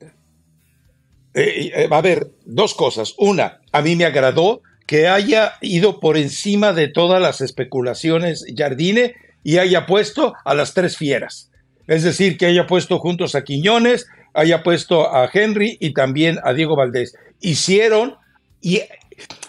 [1.33, 3.15] eh, eh, a ver, dos cosas.
[3.17, 9.15] Una, a mí me agradó que haya ido por encima de todas las especulaciones Jardine
[9.43, 11.51] y haya puesto a las tres fieras.
[11.87, 16.53] Es decir, que haya puesto juntos a Quiñones, haya puesto a Henry y también a
[16.53, 17.15] Diego Valdés.
[17.39, 18.15] Hicieron,
[18.61, 18.81] y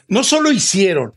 [0.08, 1.12] no solo hicieron,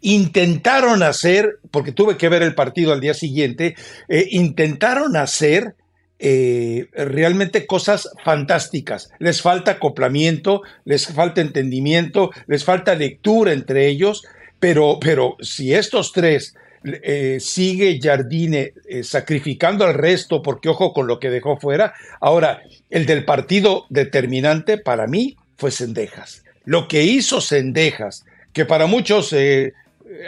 [0.00, 3.74] intentaron hacer, porque tuve que ver el partido al día siguiente,
[4.08, 5.74] eh, intentaron hacer
[6.18, 9.10] eh, realmente cosas fantásticas.
[9.18, 14.24] Les falta acoplamiento, les falta entendimiento, les falta lectura entre ellos,
[14.58, 21.06] pero, pero si estos tres eh, sigue Jardine eh, sacrificando al resto, porque ojo con
[21.06, 21.94] lo que dejó fuera.
[22.20, 26.44] Ahora, el del partido determinante para mí fue Sendejas.
[26.64, 29.74] Lo que hizo Sendejas, que para muchos eh,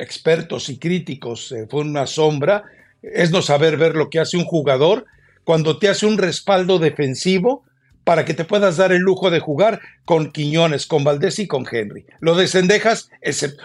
[0.00, 2.64] expertos y críticos fue una sombra,
[3.02, 5.06] es no saber ver lo que hace un jugador
[5.44, 7.64] cuando te hace un respaldo defensivo
[8.04, 11.66] para que te puedas dar el lujo de jugar con Quiñones, con Valdés y con
[11.70, 12.06] Henry.
[12.20, 13.10] Lo de Sendejas,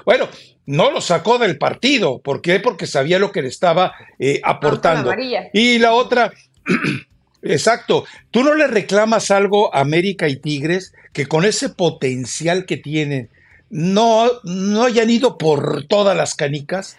[0.05, 0.29] bueno,
[0.65, 2.19] no lo sacó del partido.
[2.19, 2.59] ¿Por qué?
[2.59, 5.13] Porque sabía lo que le estaba eh, aportando.
[5.53, 6.33] Y la otra,
[7.41, 12.77] exacto, tú no le reclamas algo a América y Tigres que con ese potencial que
[12.77, 13.29] tienen,
[13.69, 16.97] no, no hayan ido por todas las canicas.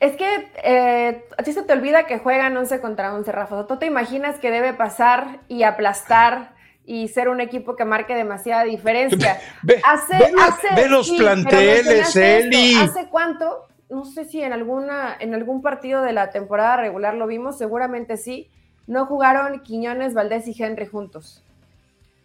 [0.00, 3.66] Es que eh, a ti se te olvida que juegan 11 contra 11, Rafa.
[3.66, 6.52] ¿Tú te imaginas que debe pasar y aplastar
[6.84, 9.40] y ser un equipo que marque demasiada diferencia?
[9.62, 12.74] Ve, hace, los planteles, Eli.
[12.74, 13.66] ¿Hace cuánto?
[13.88, 18.16] No sé si en, alguna, en algún partido de la temporada regular lo vimos, seguramente
[18.16, 18.50] sí.
[18.86, 21.42] No jugaron Quiñones, Valdés y Henry juntos.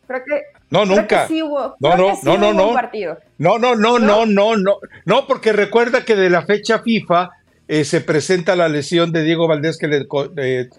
[0.10, 0.42] Creo que.
[0.72, 1.28] No, nunca.
[1.28, 2.74] sí hubo, no, no, no, no, no.
[2.74, 3.20] Partido.
[3.38, 4.78] No, no, no, no, no, no.
[5.06, 7.30] No, porque recuerda que de la fecha FIFA
[7.70, 10.08] eh, se presenta la lesión de Diego Valdés que le,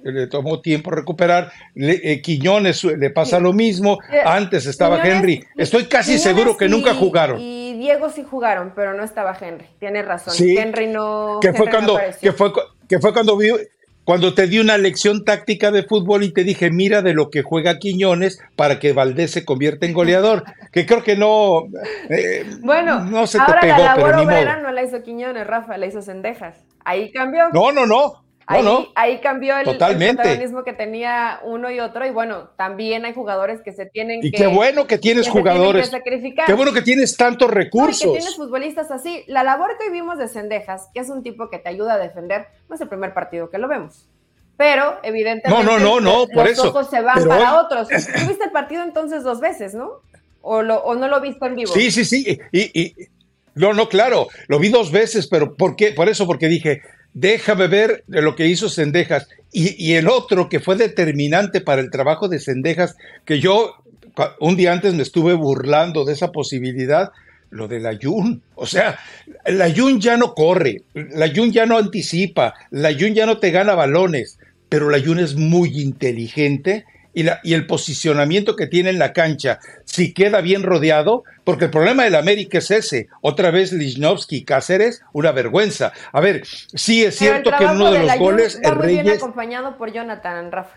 [0.02, 6.18] le tomó tiempo recuperar, eh, Quiñones le pasa lo mismo, antes estaba Henry, estoy casi
[6.18, 7.40] seguro que nunca jugaron.
[7.40, 11.38] Y Diego sí jugaron, pero no estaba Henry, tiene razón, Henry no...
[11.40, 12.52] Que fue, cuando, que fue,
[12.88, 13.50] que fue cuando vi,
[14.10, 17.42] cuando te di una lección táctica de fútbol y te dije, mira de lo que
[17.42, 20.42] juega Quiñones para que Valdés se convierta en goleador,
[20.72, 21.68] que creo que no,
[22.60, 25.86] bueno, no se te pegó, la labor pero ni no la hizo Quiñones, Rafa, la
[25.86, 26.56] hizo Cendejas.
[26.84, 27.50] Ahí cambió.
[27.52, 28.24] No, no, no.
[28.94, 32.04] Ahí, cambió el, protagonismo que tenía uno y otro.
[32.04, 34.28] Y bueno, también hay jugadores que se tienen y que.
[34.28, 35.88] Y qué bueno que tienes jugadores.
[35.88, 36.46] sacrificar.
[36.46, 38.00] Qué bueno que tienes tantos recursos.
[38.00, 39.24] que tienes futbolistas así.
[39.28, 42.46] La labor que vimos de Cendejas, que es un tipo que te ayuda a defender,
[42.68, 44.08] no es el primer partido que lo vemos.
[44.56, 47.88] Pero, evidentemente, no, no, no, por los ojos se van para otros.
[47.88, 50.02] Tuviste el partido entonces dos veces, ¿no?
[50.42, 51.72] ¿O, lo, no lo viste en vivo?
[51.72, 52.38] Sí, sí, sí.
[52.52, 52.94] y,
[53.54, 55.92] no, no, claro, lo vi dos veces, pero ¿por qué?
[55.92, 56.82] Por eso, porque dije,
[57.14, 59.28] déjame ver lo que hizo Sendejas.
[59.52, 63.74] Y, el otro que fue determinante para el trabajo de Sendejas, que yo
[64.38, 67.10] un día antes me estuve burlando de esa posibilidad,
[67.50, 68.42] lo del Ayun.
[68.54, 68.98] O sea,
[69.44, 73.50] el Ayun ya no corre, el Ayun ya no anticipa, el Ayun ya no te
[73.50, 78.90] gana balones, pero el Ayun es muy inteligente y, la, y, el posicionamiento que tiene
[78.90, 83.08] en la cancha, si queda bien rodeado, porque el problema del América es ese.
[83.20, 85.92] Otra vez Lichnowsky Cáceres, una vergüenza.
[86.12, 88.60] A ver, sí es cierto que uno de los goles.
[88.62, 90.76] el muy bien acompañado por Jonathan Rafa.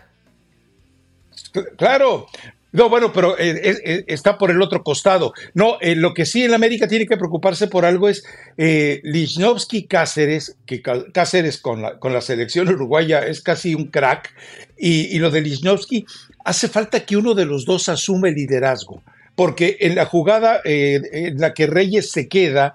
[1.76, 2.26] Claro,
[2.74, 5.32] no, bueno, pero eh, eh, está por el otro costado.
[5.54, 8.24] No, eh, lo que sí en América tiene que preocuparse por algo es
[8.58, 14.34] eh, Lichnowsky Cáceres, que Cáceres con la, con la selección uruguaya es casi un crack,
[14.76, 16.04] y, lo de Lichnowsky,
[16.44, 19.04] hace falta que uno de los dos asume el liderazgo,
[19.36, 22.74] porque en la jugada en la que Reyes se queda,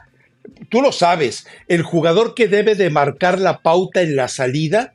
[0.69, 4.93] tú lo sabes, el jugador que debe de marcar la pauta en la salida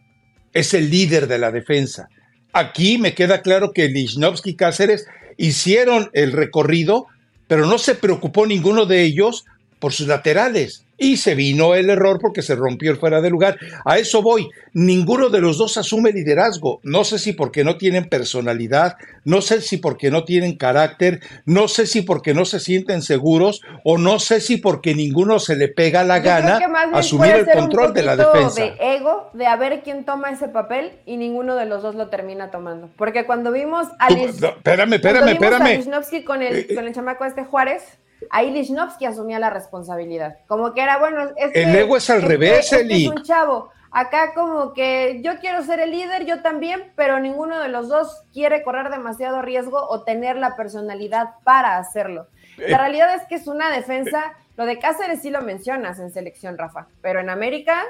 [0.54, 2.08] es el líder de la defensa.
[2.54, 7.08] Aquí me queda claro que Lichnowsky y Cáceres hicieron el recorrido,
[7.48, 9.44] pero no se preocupó ninguno de ellos
[9.80, 13.58] por sus laterales y se vino el error porque se rompió el fuera de lugar.
[13.84, 14.48] A eso voy.
[14.72, 16.80] Ninguno de los dos asume liderazgo.
[16.82, 21.68] No sé si porque no tienen personalidad, no sé si porque no tienen carácter, no
[21.68, 25.68] sé si porque no se sienten seguros o no sé si porque ninguno se le
[25.68, 26.60] pega la gana
[26.92, 28.60] asumir el control de la defensa.
[28.60, 32.08] De ego, de a ver quién toma ese papel y ninguno de los dos lo
[32.08, 32.90] termina tomando.
[32.96, 36.24] Porque cuando vimos a espérame, espérame, espérame.
[36.24, 37.82] con el, eh, con el chamaco este Juárez,
[38.30, 40.36] ahí Lichnowsky asumía la responsabilidad.
[40.46, 43.04] Como que era, bueno, el ego es al revés, Eli.
[43.04, 43.70] es un chavo.
[43.90, 48.24] Acá como que yo quiero ser el líder, yo también, pero ninguno de los dos
[48.32, 52.26] quiere correr demasiado riesgo o tener la personalidad para hacerlo.
[52.56, 56.10] La eh, realidad es que es una defensa, lo de Cáceres sí lo mencionas en
[56.10, 57.84] selección, Rafa, pero en América,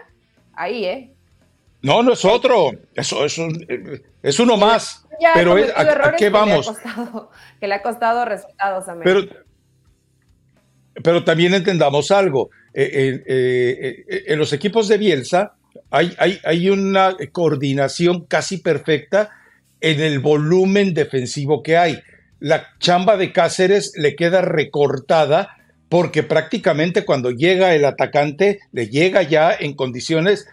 [0.52, 1.10] ahí, ¿eh?
[1.80, 3.38] No, no es otro, eso es,
[4.22, 5.06] es uno más.
[5.34, 6.70] pero es, ¿a, qué vamos?
[7.60, 9.26] Que le, ha costado, resultados a América.
[9.30, 9.43] Pero,
[11.02, 12.50] pero también entendamos algo.
[12.72, 15.54] Eh, eh, eh, en los equipos de Bielsa
[15.90, 19.30] hay, hay, hay, una coordinación casi perfecta
[19.80, 22.00] en el volumen defensivo que hay.
[22.40, 25.56] La chamba de Cáceres le queda recortada
[25.88, 30.46] porque prácticamente cuando llega el atacante le llega ya en condiciones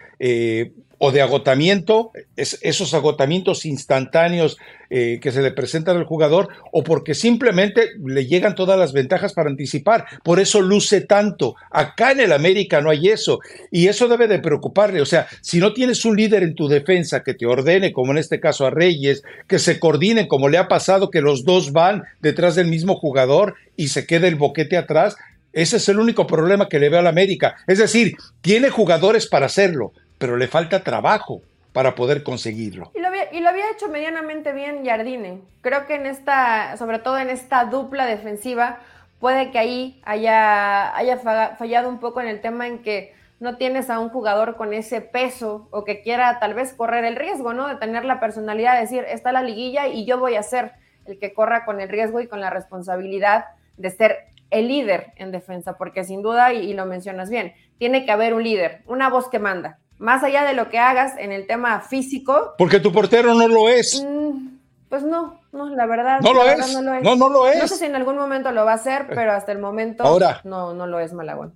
[1.04, 4.56] o de agotamiento, esos agotamientos instantáneos
[4.88, 9.32] eh, que se le presentan al jugador, o porque simplemente le llegan todas las ventajas
[9.32, 10.04] para anticipar.
[10.22, 11.56] Por eso luce tanto.
[11.72, 13.40] Acá en el América no hay eso.
[13.72, 15.00] Y eso debe de preocuparle.
[15.00, 18.18] O sea, si no tienes un líder en tu defensa que te ordene, como en
[18.18, 22.04] este caso a Reyes, que se coordinen, como le ha pasado que los dos van
[22.20, 25.16] detrás del mismo jugador y se queda el boquete atrás,
[25.52, 27.56] ese es el único problema que le veo al América.
[27.66, 32.92] Es decir, tiene jugadores para hacerlo, pero le falta trabajo para poder conseguirlo.
[32.94, 35.40] Y lo, había, hecho medianamente bien Jardine.
[35.62, 38.78] Creo que en esta, sobre todo en esta dupla defensiva,
[39.18, 41.16] puede que ahí haya, haya
[41.58, 45.00] fallado un poco en el tema en que no tienes a un jugador con ese
[45.00, 47.66] peso o que quiera tal vez correr el riesgo, ¿no?
[47.66, 50.70] De tener la personalidad de decir, está la liguilla y yo voy a ser
[51.06, 54.18] el que corra con el riesgo y con la responsabilidad de ser
[54.50, 58.44] el líder en defensa, porque sin duda, y lo mencionas bien, tiene que haber un
[58.44, 62.54] líder, una voz que manda más allá de lo que hagas en el tema físico.
[62.58, 64.04] Porque tu portero no lo es.
[64.04, 64.48] Mm,
[64.88, 66.20] pues no, no, la verdad.
[66.20, 66.74] No lo, es.
[66.74, 66.82] no
[67.16, 67.58] No, lo es.
[67.58, 70.02] No sé si en algún momento lo va a hacer, pero hasta el momento
[70.44, 71.54] no, no lo es Malagón.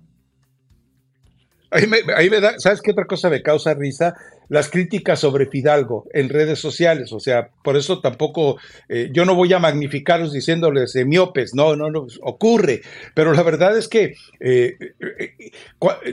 [1.69, 4.15] Ahí me, ahí me da, ¿sabes qué otra cosa me causa risa?
[4.47, 8.57] Las críticas sobre Fidalgo en redes sociales, o sea, por eso tampoco,
[8.87, 12.81] eh, yo no voy a magnificarlos diciéndoles miopes, no, no, no, ocurre,
[13.13, 15.33] pero la verdad es que eh, eh,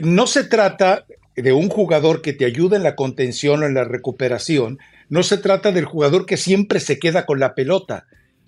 [0.01, 3.83] no se trata, de un jugador que te ayuda en la contención o en la
[3.83, 8.05] recuperación, no se trata del jugador que siempre se queda con la pelota.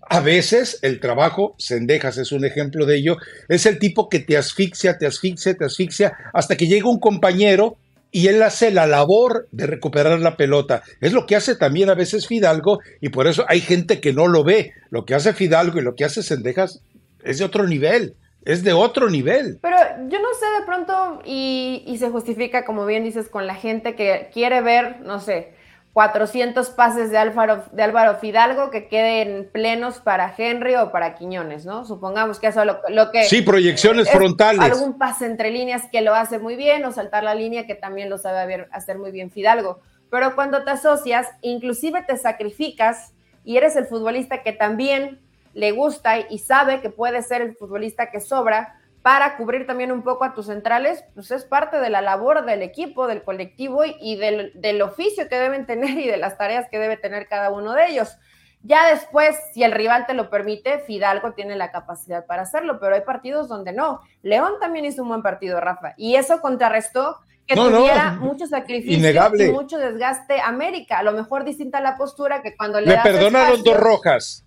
[0.09, 3.17] A veces el trabajo, Sendejas es un ejemplo de ello,
[3.49, 7.77] es el tipo que te asfixia, te asfixia, te asfixia, hasta que llega un compañero
[8.09, 10.81] y él hace la labor de recuperar la pelota.
[11.01, 14.27] Es lo que hace también a veces Fidalgo y por eso hay gente que no
[14.27, 14.71] lo ve.
[14.89, 16.81] Lo que hace Fidalgo y lo que hace Sendejas
[17.23, 18.15] es de otro nivel
[18.47, 19.59] es de otro nivel.
[19.61, 23.55] Pero yo no sé de pronto, y, y, se justifica, como bien dices, con la
[23.55, 25.53] gente que quiere ver, no sé,
[25.91, 31.65] 400 pases de Álvaro, de Álvaro Fidalgo que queden plenos para Henry o para Quiñones,
[31.65, 31.85] ¿no?
[31.85, 33.25] Supongamos que eso es lo, que...
[33.25, 34.61] Sí, proyecciones frontales.
[34.61, 38.09] Algún pase entre líneas que lo hace muy bien o saltar la línea que también
[38.09, 39.81] lo sabe hacer muy bien Fidalgo.
[40.09, 43.11] Pero cuando te asocias, inclusive te sacrificas
[43.43, 45.19] y eres el futbolista que también
[45.53, 50.01] le gusta y sabe que puede ser el futbolista que sobra, para cubrir también un
[50.01, 54.17] poco a tus centrales, pues es parte de la labor del equipo, del colectivo y,
[54.17, 57.85] del, oficio que deben tener y de las tareas que debe tener cada uno de
[57.87, 58.17] ellos.
[58.63, 62.95] Ya después, si el rival te lo permite, Fidalgo tiene la capacidad para hacerlo, pero
[62.95, 64.01] hay partidos donde no.
[64.23, 69.51] León también hizo un buen partido, Rafa, y eso contrarrestó que tuviera mucho sacrificio y
[69.53, 70.99] mucho desgaste América.
[70.99, 74.46] A lo mejor distinta la postura que cuando le, le perdonaron dos rojas.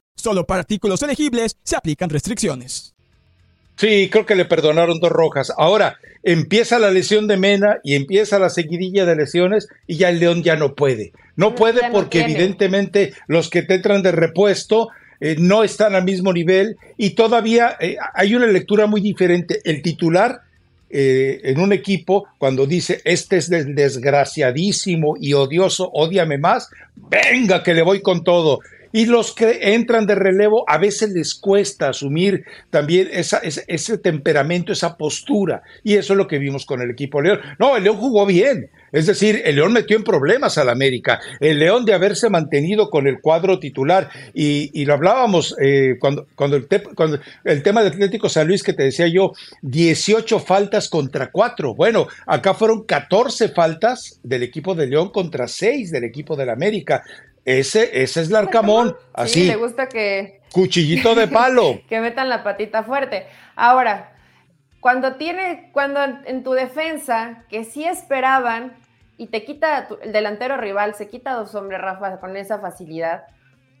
[0.15, 2.93] Solo para artículos elegibles se aplican restricciones.
[3.75, 5.51] Sí, creo que le perdonaron dos rojas.
[5.57, 10.19] Ahora empieza la lesión de Mena y empieza la seguidilla de lesiones y ya el
[10.19, 11.13] León ya no puede.
[11.35, 16.31] No, puede porque evidentemente los que te entran de repuesto eh, no están al mismo
[16.31, 19.61] nivel y todavía eh, hay una lectura muy diferente.
[19.63, 20.41] El titular
[20.91, 27.73] eh, en un equipo cuando dice este es desgraciadísimo y odioso, odiame más, venga que
[27.73, 28.59] le voy con todo
[28.91, 34.71] y los que entran de relevo a veces les cuesta asumir también esa, ese, temperamento,
[34.71, 35.63] esa postura.
[35.83, 37.39] Y eso es lo que vimos con el equipo León.
[37.59, 38.69] No, el León jugó bien.
[38.91, 41.19] Es decir, el León metió en problemas al América.
[41.39, 44.09] El León de haberse mantenido con el cuadro titular.
[44.33, 48.73] Y, lo hablábamos eh, cuando, cuando, el cuando el tema de Atlético San Luis que
[48.73, 51.73] te decía yo, 18 faltas contra 4.
[51.75, 57.03] Bueno, acá fueron 14 faltas del equipo de León contra 6 del equipo del América.
[57.45, 59.41] Ese, ese es el arcamón, así.
[59.41, 60.41] Sí, le gusta que.
[60.51, 61.81] Cuchillito de palo.
[61.87, 63.25] que metan la patita fuerte.
[63.55, 64.13] Ahora,
[64.79, 68.75] cuando tiene, cuando en tu defensa, que sí esperaban,
[69.17, 73.25] y te quita el delantero rival, se quita dos hombres, Rafa, con esa facilidad,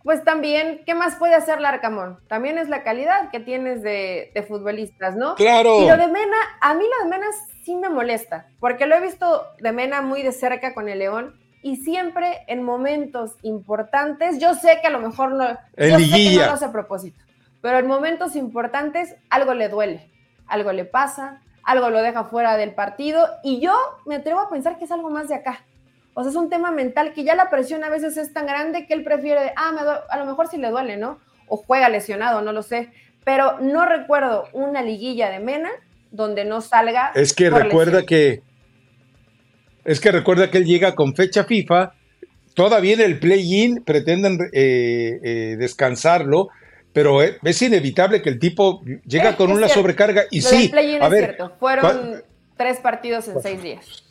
[0.03, 2.19] pues también, ¿qué más puede hacer Larcamón?
[2.27, 5.35] También es la calidad que tienes de, de, futbolistas, ¿no?
[5.35, 5.81] Claro.
[5.81, 7.27] Y lo de Mena, a mí lo de Mena
[7.63, 11.39] sí me molesta, porque lo he visto de Mena muy de cerca con el León
[11.61, 16.35] y siempre en momentos importantes, yo sé que a lo mejor no, yo sé que
[16.37, 17.23] no lo hace a propósito,
[17.61, 20.09] pero en momentos importantes algo le duele,
[20.47, 23.73] algo le pasa, algo lo deja fuera del partido y yo
[24.05, 25.63] me atrevo a pensar que es algo más de acá.
[26.13, 28.85] O sea, es un tema mental que ya la presión a veces es tan grande
[28.85, 31.19] que él prefiere, ah, me a lo mejor sí le duele, ¿no?
[31.47, 32.91] O juega lesionado, no lo sé.
[33.23, 35.69] Pero no recuerdo una liguilla de Mena
[36.11, 37.11] donde no salga.
[37.15, 38.43] Es que recuerda que
[39.85, 41.93] es que recuerda que él llega con fecha FIFA,
[42.53, 46.49] todavía en el play-in pretenden eh, eh, descansarlo,
[46.93, 50.71] pero es inevitable que el tipo llega con una sobrecarga y sí.
[50.99, 51.53] a ver, cierto.
[51.59, 52.21] Fueron
[52.57, 54.03] tres partidos en seis días.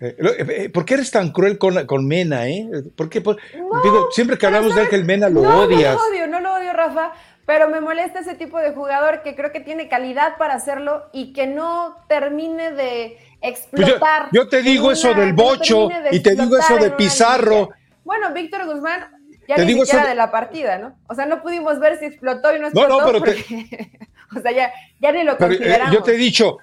[0.00, 2.68] Eh, ¿Por qué eres tan cruel con, con Mena, eh?
[2.96, 3.20] ¿Por qué?
[3.20, 5.94] digo, siempre que hablamos de Ángel Mena lo odias.
[5.94, 7.12] No lo odio, no lo odio, Rafa,
[7.46, 11.32] pero me molesta ese tipo de jugador que creo que tiene calidad para hacerlo y
[11.32, 14.28] que no termine de explotar.
[14.32, 17.70] yo, te digo eso del bocho y te digo eso de Pizarro.
[18.04, 19.16] Bueno, Víctor Guzmán
[19.48, 20.14] ya ni siquiera de...
[20.14, 20.96] la partida, ¿no?
[21.08, 22.88] O sea, no pudimos ver si explotó y no explotó.
[22.88, 23.36] No, no, pero
[24.36, 25.94] o sea, ya, ya ni lo pero, eh, consideramos.
[25.94, 26.58] yo te he dicho,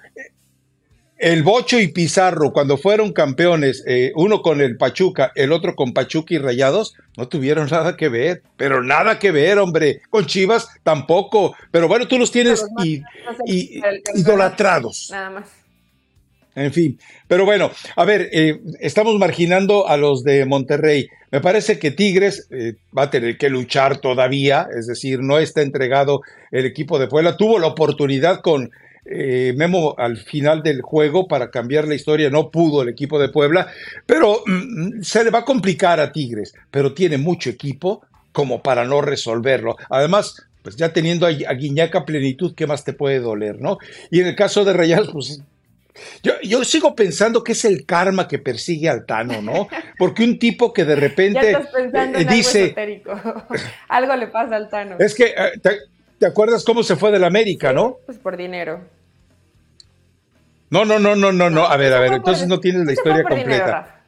[1.16, 5.94] el Bocho y Pizarro, cuando fueron campeones, eh, uno con el Pachuca, el otro con
[5.94, 10.02] Pachuca y Rayados, no tuvieron nada que ver, pero nada que ver, hombre.
[10.10, 11.54] Con Chivas tampoco.
[11.70, 13.02] Pero bueno, tú los tienes y,
[14.14, 15.08] idolatrados.
[15.10, 15.63] Nada más.
[16.56, 21.08] En fin, pero bueno, a ver, eh, estamos marginando a los de Monterrey.
[21.32, 25.62] Me parece que Tigres eh, va a tener que luchar todavía, es decir, no está
[25.62, 27.36] entregado el equipo de Puebla.
[27.36, 28.70] Tuvo la oportunidad con
[29.04, 33.30] eh, Memo al final del juego para cambiar la historia, no pudo el equipo de
[33.30, 33.66] Puebla,
[34.06, 38.84] pero mm, se le va a complicar a Tigres, pero tiene mucho equipo como para
[38.84, 39.76] no resolverlo.
[39.90, 43.78] Además, pues ya teniendo a, a Guiñaca plenitud, ¿qué más te puede doler, no?
[44.12, 45.42] Y en el caso de Rayados, pues
[46.42, 49.68] yo, sigo pensando que es el karma que persigue al Tano, ¿no?
[49.98, 52.74] Porque un tipo que de repente eh, dice...
[53.88, 54.96] Algo, le pasa al Tano.
[54.98, 55.60] Es que, eh,
[56.18, 57.98] te, acuerdas cómo se fue del América, no?
[58.06, 58.80] Pues por dinero.
[60.70, 61.64] No, no, no, no, no, no.
[61.64, 64.00] A ver, a ver, entonces no tienes la historia completa.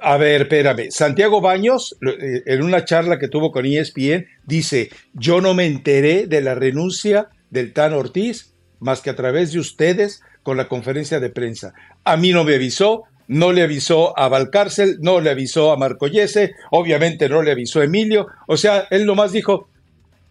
[0.00, 0.90] a ver, espérame.
[0.90, 6.28] Santiago Baños, eh, en una charla que tuvo con ESPN, dice, yo no me enteré
[6.28, 11.18] de la renuncia del Tano Ortiz más que a través de ustedes con la conferencia
[11.18, 11.74] de prensa.
[12.04, 16.06] A mí no me avisó, no le avisó a Valcárcel, no le avisó a Marco
[16.06, 19.68] Yese, obviamente no le avisó a Emilio, o sea, él nomás dijo,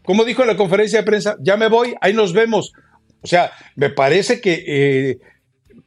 [0.03, 2.71] como dijo en la conferencia de prensa, ya me voy, ahí nos vemos.
[3.21, 5.19] O sea, me parece que eh,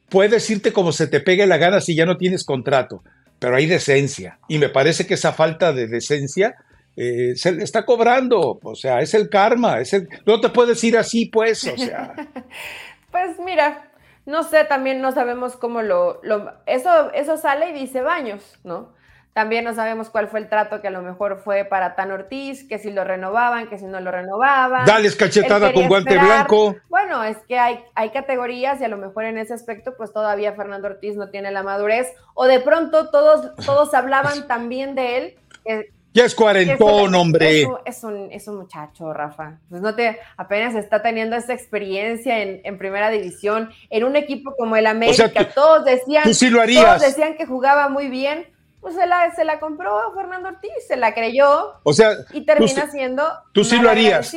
[0.09, 3.03] puedes irte como se te pegue la gana si ya no tienes contrato,
[3.39, 4.39] pero hay decencia.
[4.47, 6.55] Y me parece que esa falta de decencia
[6.95, 10.97] eh, se le está cobrando, o sea, es el karma, es no te puedes ir
[10.97, 12.13] así, pues, o sea.
[13.11, 13.91] pues mira,
[14.27, 16.21] no sé, también no sabemos cómo lo,
[16.65, 18.95] eso, eso sale y dice Baños, ¿no?
[19.31, 22.67] También no sabemos cuál fue el trato que a lo mejor fue para Tan Ortiz,
[22.67, 24.85] que si lo renovaban, que si no lo renovaban.
[24.85, 26.75] Dale cachetada con guante blanco.
[26.89, 30.53] Bueno, es que hay, hay categorías y a lo mejor en ese aspecto, pues todavía
[30.53, 32.11] Fernando Ortiz no tiene la madurez.
[32.33, 37.61] O de pronto todos, todos hablaban también de él, que, ya es cuarentón, hombre.
[37.85, 39.59] Es un, es, un, muchacho, Rafa.
[39.69, 44.75] Pues no te, apenas está teniendo esa experiencia en, primera división, en un equipo como
[44.75, 45.29] el América.
[45.53, 48.47] todos decían, todos decían que jugaba muy bien.
[48.81, 51.75] Pues se la, se la compró Fernando Ortiz, se la creyó.
[51.83, 53.23] O sea, y termina siendo.
[53.51, 54.33] Tú sí lo harías.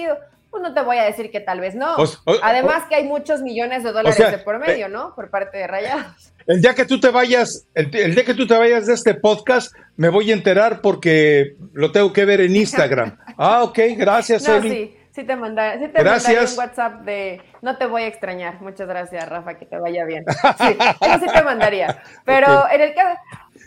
[0.50, 1.96] Pues no te voy a decir que tal vez no.
[2.42, 5.14] Además que hay muchos millones de dólares de por medio, eh, ¿no?
[5.14, 6.29] Por parte de Rayados.
[6.46, 9.74] El día que tú te vayas, el, día que tú te vayas de este podcast,
[9.96, 13.18] me voy a enterar porque lo tengo que ver en Instagram.
[13.38, 14.96] ah, ok, gracias, no, Sí.
[15.12, 16.52] Sí te, manda, sí te gracias.
[16.52, 18.62] un WhatsApp de no te voy a extrañar.
[18.62, 20.24] Muchas gracias, Rafa, que te vaya bien.
[20.28, 22.00] Sí, eso sí te mandaría.
[22.24, 23.18] Pero en el caso.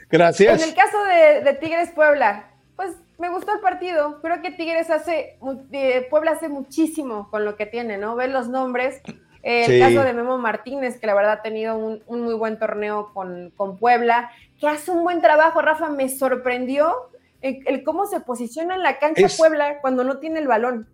[0.09, 0.63] Gracias.
[0.63, 2.45] En el caso de, de Tigres Puebla,
[2.78, 4.19] pues me gustó el partido.
[4.21, 5.38] Creo que Tigres hace,
[5.71, 8.15] eh, Puebla hace muchísimo con lo que tiene, ¿no?
[8.15, 9.01] Ver los nombres.
[9.43, 13.51] El caso de Memo Martínez, que la verdad ha tenido un, muy buen torneo con,
[13.55, 18.83] con, Puebla, que hace un buen trabajo, Rafa, me sorprendió el, cómo se posiciona en
[18.83, 20.87] la cancha Puebla cuando no tiene el balón.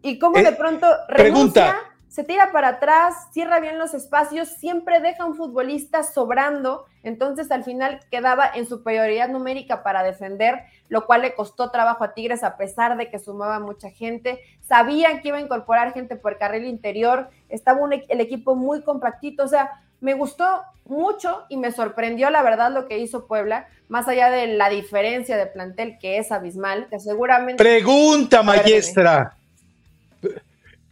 [0.00, 1.76] Y cómo de pronto renuncia,
[2.12, 7.64] se tira para atrás, cierra bien los espacios, siempre deja un futbolista sobrando, entonces al
[7.64, 10.60] final quedaba en superioridad numérica para defender,
[10.90, 14.40] lo cual le costó trabajo a Tigres a pesar de que sumaba mucha gente.
[14.60, 19.48] Sabían que iba a incorporar gente por carril interior, estaba el equipo muy compactito, o
[19.48, 20.44] sea, me gustó
[20.84, 25.38] mucho y me sorprendió la verdad lo que hizo Puebla, más allá de la diferencia
[25.38, 27.64] de plantel que es abismal, que seguramente...
[27.64, 29.34] Pregunta, maestra.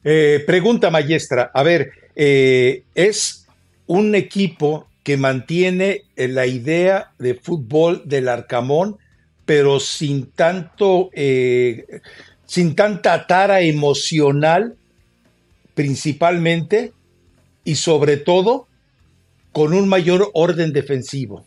[0.05, 1.51] Eh, pregunta, maestra.
[1.53, 3.47] A ver, eh, es
[3.87, 8.99] un equipo que mantiene la idea de fútbol del Arcamón,
[9.45, 12.01] pero sin tanto, eh,
[12.47, 14.77] sin tanta tara emocional,
[15.75, 16.93] principalmente,
[17.65, 18.69] y sobre todo
[19.53, 21.45] con un mayor orden defensivo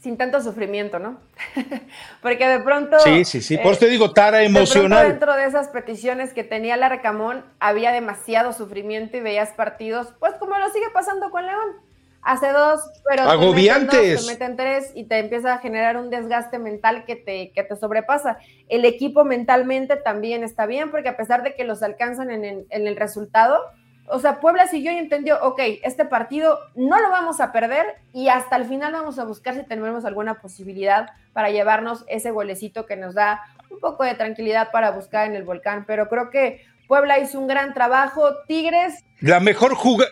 [0.00, 1.18] sin tanto sufrimiento, ¿no?
[2.22, 2.98] Porque de pronto...
[3.00, 5.04] Sí, sí, sí, por eso te digo, tara emocional.
[5.04, 10.14] De dentro de esas peticiones que tenía el Arcamón había demasiado sufrimiento y veías partidos,
[10.20, 11.88] pues como lo sigue pasando con León.
[12.20, 14.26] Hace dos, pero agobiantes.
[14.26, 17.76] Te meten, tres y te empieza a generar un desgaste mental que te, que te
[17.76, 18.38] sobrepasa.
[18.68, 22.86] El equipo mentalmente también está bien, porque a pesar de que los alcanzan en en
[22.86, 23.62] el resultado,
[24.10, 28.28] o sea, Puebla siguió y entendió, ok, este partido no lo vamos a perder y
[28.28, 32.96] hasta el final vamos a buscar si tenemos alguna posibilidad para llevarnos ese golecito que
[32.96, 33.40] nos da
[33.70, 35.84] un poco de tranquilidad para buscar en el volcán.
[35.86, 38.30] Pero creo que Puebla hizo un gran trabajo.
[38.46, 39.04] Tigres.
[39.20, 40.10] La mejor jugada,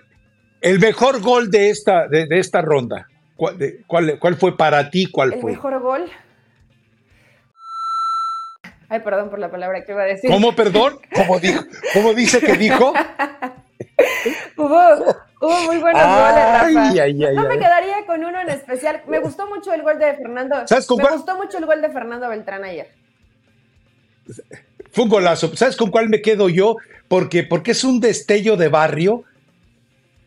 [0.60, 3.06] el mejor gol de esta, de, esta ronda.
[3.36, 5.10] ¿Cuál, cuál, fue para ti?
[5.10, 5.50] ¿Cuál el fue?
[5.50, 6.10] El mejor gol.
[8.88, 10.30] Ay, perdón por la palabra que iba a decir.
[10.30, 10.98] ¿Cómo, perdón?
[11.14, 11.62] ¿Cómo, dijo?
[11.92, 12.92] ¿Cómo dice que dijo?
[14.56, 19.02] hubo, muy buenos goles, no me quedaría con uno en especial.
[19.08, 20.56] Me gustó mucho el gol de Fernando.
[20.56, 22.88] me gustó mucho el gol de Fernando Beltrán ayer.
[24.92, 25.54] Fue un golazo.
[25.56, 26.76] ¿Sabes con cuál me quedo yo?
[27.08, 29.24] Porque, porque es un destello de barrio.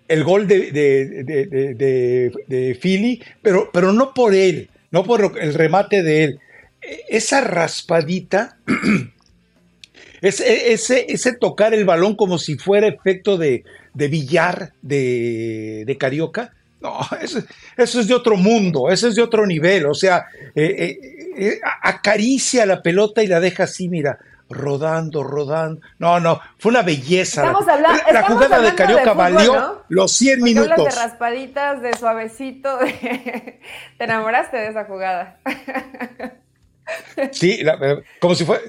[0.08, 6.02] El gol de, de, de, Philly, pero, pero no por él, no por el remate
[6.02, 6.40] de él.
[7.10, 8.58] Esa raspadita
[10.22, 13.64] ese, ese, ese tocar el balón como si fuera efecto de,
[13.94, 17.40] de billar de, de carioca, no, eso,
[17.76, 19.86] eso, es de otro mundo, eso es de otro nivel.
[19.86, 21.00] O sea, eh, eh,
[21.38, 24.18] eh, acaricia la pelota y la deja así, mira,
[24.50, 25.82] rodando, rodando.
[25.98, 27.42] No, no, fue una belleza.
[27.42, 30.86] Estamos hablando, la, jugada de Carioca valió los 100 Porque minutos.
[30.86, 32.78] de raspaditas, de suavecito.
[32.80, 33.60] De...
[33.98, 35.40] Te enamoraste de esa jugada.
[37.32, 38.62] Sí, la, como si fuera.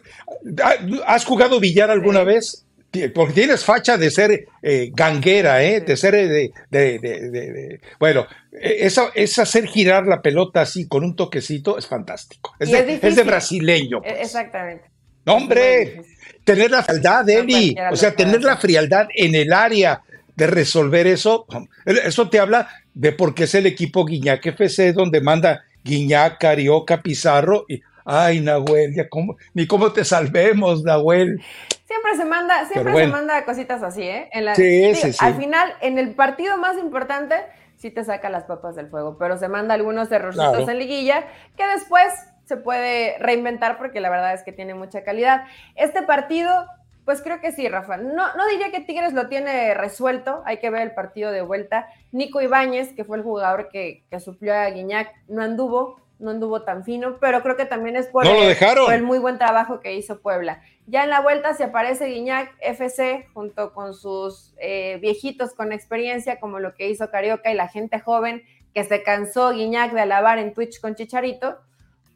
[1.06, 2.26] ¿Has jugado billar alguna sí.
[2.26, 2.66] vez?
[3.14, 5.80] Porque tienes facha de ser eh, ganguera, ¿eh?
[5.80, 11.14] de ser de, de, de, Bueno, esa, es hacer girar la pelota así con un
[11.14, 12.52] toquecito es fantástico.
[12.58, 14.00] Es, es, es de brasileño.
[14.00, 14.20] Pues.
[14.20, 14.90] Exactamente.
[15.24, 16.02] No, hombre,
[16.44, 17.74] tener la frialdad, Eli.
[17.74, 20.02] No o sea, tener la frialdad en el área
[20.34, 21.46] de resolver eso.
[21.84, 27.02] Eso te habla de por qué es el equipo Guiñac FC donde manda Guiñac, Carioca,
[27.02, 27.66] Pizarro.
[27.68, 31.42] Y, ay, Nahuel, ya cómo, ni cómo te salvemos, Nahuel.
[31.86, 33.08] Siempre se manda, siempre bueno.
[33.08, 34.28] se manda cositas así, ¿eh?
[34.32, 35.18] En la, sí, digo, sí, sí.
[35.24, 37.34] Al final, en el partido más importante,
[37.76, 40.70] sí te saca las papas del fuego, pero se manda algunos errorcitos claro.
[40.70, 41.24] en liguilla
[41.56, 42.12] que después
[42.44, 45.44] se puede reinventar porque la verdad es que tiene mucha calidad.
[45.76, 46.66] Este partido,
[47.04, 47.96] pues creo que sí, Rafa.
[47.96, 51.86] No, no diría que Tigres lo tiene resuelto, hay que ver el partido de vuelta.
[52.12, 56.62] Nico Ibáñez, que fue el jugador que, que suplió a Guiñac, no anduvo, no anduvo
[56.62, 58.84] tan fino, pero creo que también es por, no el, dejaron.
[58.84, 60.62] por el muy buen trabajo que hizo Puebla.
[60.86, 66.38] Ya en la vuelta se aparece Guiñac FC junto con sus eh, viejitos con experiencia,
[66.38, 68.42] como lo que hizo Carioca y la gente joven
[68.74, 71.58] que se cansó Guiñac de alabar en Twitch con Chicharito,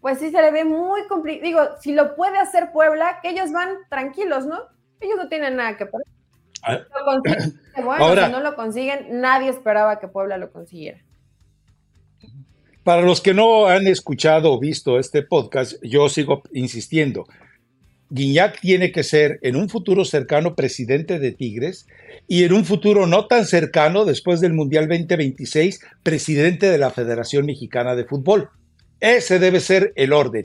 [0.00, 1.44] pues sí se le ve muy complicado.
[1.44, 4.60] Digo, si lo puede hacer Puebla, que ellos van tranquilos, ¿no?
[5.00, 6.06] Ellos no tienen nada que perder.
[6.62, 6.78] Ah,
[7.84, 11.00] bueno, Ahora, si no lo consiguen, nadie esperaba que Puebla lo consiguiera.
[12.84, 17.26] Para los que no han escuchado o visto este podcast, yo sigo insistiendo.
[18.10, 21.86] Guiñac tiene que ser en un futuro cercano presidente de Tigres
[22.28, 27.46] y en un futuro no tan cercano, después del Mundial 2026, presidente de la Federación
[27.46, 28.50] Mexicana de Fútbol.
[29.00, 30.44] Ese debe ser el orden.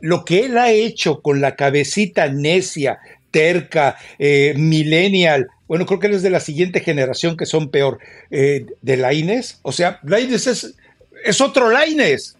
[0.00, 3.00] Lo que él ha hecho con la cabecita necia,
[3.32, 7.98] terca, eh, millennial, bueno, creo que él es de la siguiente generación que son peor,
[8.30, 9.58] eh, de Laines.
[9.62, 10.76] O sea, Laines es,
[11.24, 12.36] es otro Laines,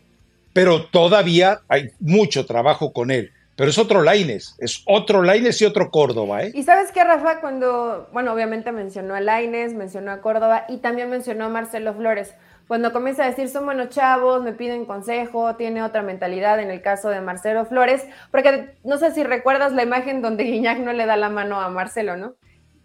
[0.53, 3.33] pero todavía hay mucho trabajo con él.
[3.57, 6.53] Pero es otro Laines, es otro Laines y otro Córdoba, ¿eh?
[6.55, 11.09] Y sabes qué, Rafa, cuando, bueno, obviamente mencionó a Laines, mencionó a Córdoba y también
[11.09, 12.35] mencionó a Marcelo Flores.
[12.67, 16.83] Cuando comienza a decir, son buenos chavos, me piden consejo, tiene otra mentalidad en el
[16.83, 21.07] caso de Marcelo Flores, porque no sé si recuerdas la imagen donde Guiñac no le
[21.07, 22.35] da la mano a Marcelo, ¿no?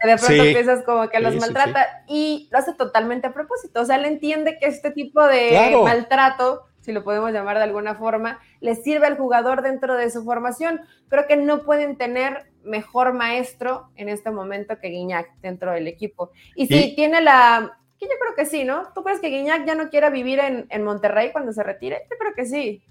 [0.03, 0.53] De pronto sí.
[0.53, 3.81] piensas como que los sí, maltrata sí, y lo hace totalmente a propósito.
[3.81, 5.83] O sea, él entiende que este tipo de claro.
[5.83, 10.23] maltrato si lo podemos llamar de alguna forma, le sirve al jugador dentro de su
[10.23, 10.81] formación.
[11.07, 16.31] Creo que no pueden tener mejor maestro en este momento que Guiñac dentro del equipo.
[16.55, 16.95] Y si ¿Y?
[16.95, 18.83] tiene la, que yo creo que sí, ¿no?
[18.95, 22.03] ¿Tú crees que Guiñac ya no quiera vivir en, en Monterrey cuando se retire?
[22.09, 22.81] Yo creo que sí.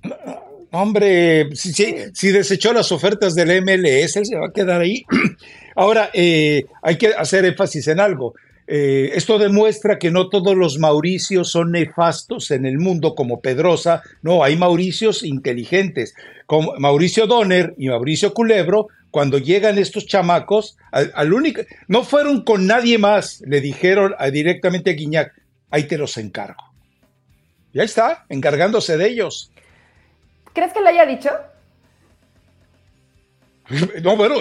[0.70, 5.04] Hombre, si, si, si, desechó las ofertas del MLS, él se va a quedar ahí.
[5.74, 8.34] Ahora, eh, hay que hacer énfasis en algo.
[8.70, 14.02] Eh, esto demuestra que no todos los Mauricios son nefastos en el mundo como Pedrosa,
[14.20, 21.12] no, hay Mauricios inteligentes, como Mauricio Donner y Mauricio Culebro, cuando llegan estos chamacos, al,
[21.14, 25.32] al único, no fueron con nadie más, le dijeron a, directamente a Guiñac,
[25.70, 26.62] ahí te los encargo.
[27.72, 29.50] Y ahí está, encargándose de ellos.
[30.52, 31.30] ¿Crees que lo haya dicho?
[34.02, 34.36] No, bueno,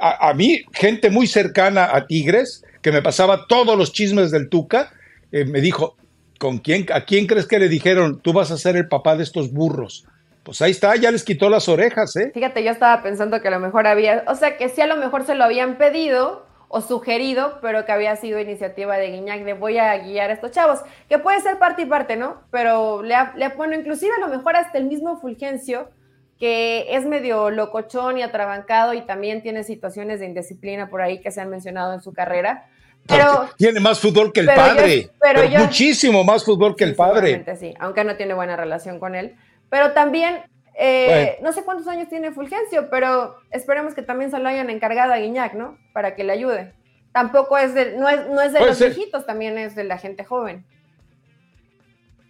[0.00, 4.50] a, a, mí, gente muy cercana a Tigres, que me pasaba todos los chismes del
[4.50, 4.92] Tuca,
[5.32, 5.96] eh, me dijo,
[6.38, 9.22] ¿con quién, ¿a quién crees que le dijeron, tú vas a ser el papá de
[9.22, 10.04] estos burros?
[10.46, 12.30] Pues ahí está, ya les quitó las orejas, ¿eh?
[12.32, 14.96] Fíjate, yo estaba pensando que a lo mejor había, o sea, que sí a lo
[14.96, 19.54] mejor se lo habían pedido o sugerido, pero que había sido iniciativa de Guiñac de
[19.54, 20.78] voy a guiar a estos chavos,
[21.08, 22.42] que puede ser parte y parte, ¿no?
[22.52, 25.90] Pero le, le bueno, inclusive a lo mejor hasta el mismo Fulgencio,
[26.38, 31.32] que es medio locochón y atrabancado y también tiene situaciones de indisciplina por ahí que
[31.32, 32.68] se han mencionado en su carrera.
[33.08, 36.84] Pero, tiene más fútbol que el padre, yo, pero, pero yo, muchísimo más fútbol que
[36.84, 37.44] sí, el padre.
[37.58, 39.34] Sí, aunque no tiene buena relación con él.
[39.70, 40.42] Pero también,
[40.78, 41.48] eh, bueno.
[41.48, 45.18] no sé cuántos años tiene Fulgencio, pero esperemos que también se lo hayan encargado a
[45.18, 45.76] Guiñac, ¿no?
[45.92, 46.72] Para que le ayude.
[47.12, 48.94] Tampoco es de, no es, no es de los ser.
[48.94, 50.64] viejitos, también es de la gente joven.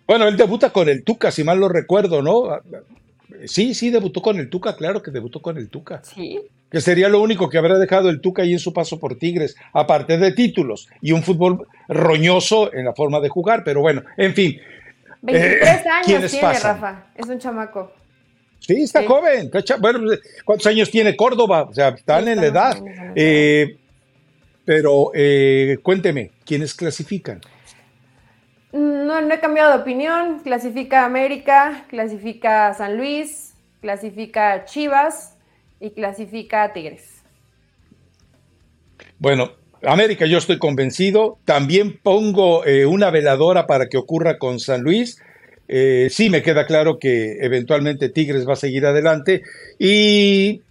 [0.06, 2.60] Bueno, él debuta con el Tuca, si mal lo recuerdo, ¿no?
[3.44, 6.00] Sí, sí, debutó con el Tuca, claro que debutó con el Tuca.
[6.04, 6.40] Sí.
[6.70, 9.56] Que sería lo único que habría dejado el Tuca ahí en su paso por Tigres,
[9.72, 14.34] aparte de títulos y un fútbol roñoso en la forma de jugar, pero bueno, en
[14.34, 14.60] fin.
[15.26, 16.80] 23 eh, años tiene, pasan?
[16.80, 17.92] Rafa, es un chamaco.
[18.60, 19.50] Sí, está joven.
[19.80, 21.62] bueno, pues, ¿cuántos años tiene Córdoba?
[21.62, 22.82] O sea, están en la edad.
[23.14, 23.76] Eh,
[24.64, 27.40] pero eh, cuénteme, ¿quiénes clasifican?
[28.72, 30.40] No, no he cambiado de opinión.
[30.40, 35.36] Clasifica América, clasifica San Luis, clasifica Chivas
[35.78, 37.22] y clasifica Tigres.
[39.18, 39.52] Bueno,
[39.82, 41.38] América yo estoy convencido.
[41.44, 45.18] También pongo eh, una veladora para que ocurra con San Luis.
[45.68, 49.42] Eh, sí me queda claro que eventualmente Tigres va a seguir adelante
[49.80, 50.62] y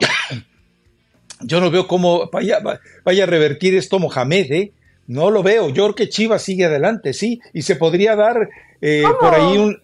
[1.40, 2.58] yo no veo cómo vaya,
[3.04, 4.72] vaya a revertir esto Mohamed, ¿eh?
[5.06, 5.68] No lo veo.
[5.68, 8.48] Yo creo que Chivas sigue adelante, sí, y se podría dar
[8.80, 9.80] eh, por ahí un,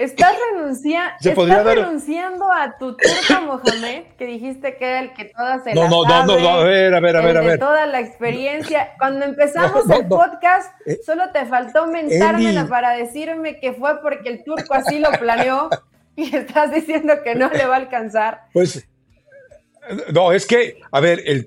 [0.00, 1.16] Estás, renuncia,
[1.64, 6.04] renunciando a tu turco Mohamed, que dijiste que era el que todas se no, no,
[6.04, 7.58] no, no, a ver, a ver, a ver, a ver.
[7.58, 8.94] toda la experiencia.
[8.98, 14.44] Cuando empezamos el podcast, eh, solo te faltó mentármela para decirme que fue porque el
[14.44, 15.70] turco así lo planeó
[16.16, 18.42] y estás diciendo que no le va a alcanzar.
[18.52, 18.86] Pues
[20.12, 21.46] no, es que, a ver, el,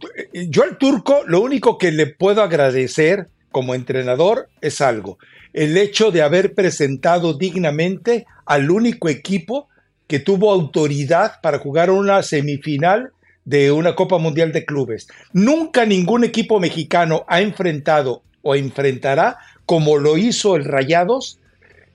[0.49, 5.17] yo al turco lo único que le puedo agradecer como entrenador es algo
[5.53, 9.67] el hecho de haber presentado dignamente al único equipo
[10.07, 13.11] que tuvo autoridad para jugar una semifinal
[13.45, 15.07] de una Copa Mundial de Clubes.
[15.33, 21.39] Nunca ningún equipo mexicano ha enfrentado o enfrentará como lo hizo el Rayados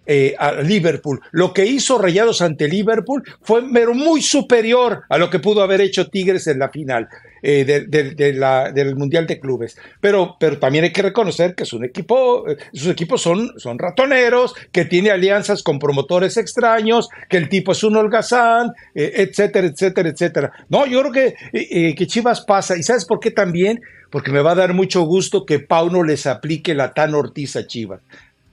[0.07, 1.21] eh, a Liverpool.
[1.33, 6.09] Lo que hizo Rayados ante Liverpool fue muy superior a lo que pudo haber hecho
[6.09, 7.09] Tigres en la final.
[7.43, 9.79] Eh, del Mundial de Clubes.
[10.01, 13.79] Pero, pero también hay que reconocer que es un equipo, eh, sus equipos son, son
[13.79, 20.09] ratoneros, que tiene alianzas con promotores extraños, que el tipo es un holgazán, etcétera, etcétera,
[20.09, 20.53] etcétera.
[20.71, 22.77] No, yo creo que, que Chivas pasa.
[22.77, 23.81] ¿Y sabes por qué también?
[24.11, 27.67] Porque me va a dar mucho gusto que Pauno les aplique la tan Ortiz a
[27.67, 28.01] Chivas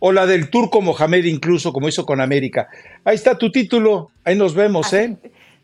[0.06, 2.68] o la del turco Mohamed incluso, como hizo con América.
[3.06, 5.16] Ahí está tu título, ahí nos vemos, ¿eh?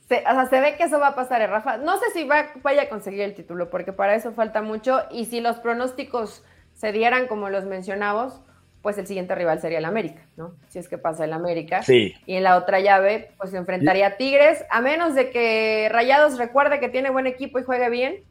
[0.08, 1.76] Se, o sea, se ve que eso va a pasar, ¿eh, Rafa.
[1.76, 5.02] No sé si va, vaya a conseguir el título, porque para eso falta mucho.
[5.12, 6.42] Y si los pronósticos
[6.74, 8.40] se dieran como los mencionamos,
[8.82, 10.54] pues el siguiente rival sería el América, ¿no?
[10.70, 11.84] Si es que pasa el América.
[11.84, 12.14] Sí.
[12.26, 16.38] Y en la otra llave, pues se enfrentaría a Tigres, a menos de que Rayados
[16.38, 18.24] recuerde que tiene buen equipo y juegue bien,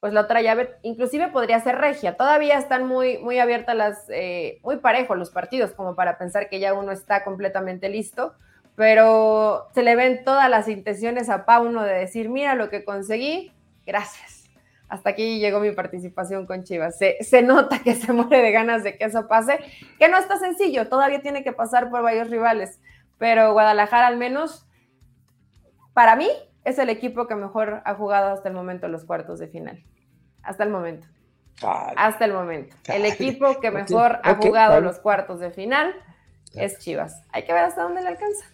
[0.00, 2.16] pues la otra llave inclusive podría ser regia.
[2.16, 6.58] Todavía están muy, muy abiertas las, eh, muy parejos los partidos, como para pensar que
[6.58, 8.34] ya uno está completamente listo
[8.80, 13.52] pero se le ven todas las intenciones a Pauno de decir, mira lo que conseguí,
[13.84, 14.48] gracias.
[14.88, 16.96] Hasta aquí llegó mi participación con Chivas.
[16.98, 19.58] Se, nota que se muere de ganas de que eso pase,
[19.98, 22.80] que no está sencillo, todavía tiene que pasar por varios rivales,
[23.18, 24.66] pero Guadalajara al menos,
[25.92, 26.30] para mí,
[26.64, 29.82] es el equipo que mejor ha jugado hasta el momento en los cuartos de final.
[30.42, 31.06] Hasta el momento.
[31.62, 32.74] Hasta el momento.
[32.88, 35.94] El equipo que mejor ha jugado los cuartos de final
[36.54, 37.22] es Chivas.
[37.32, 38.44] Hay que ver hasta dónde le alcanza.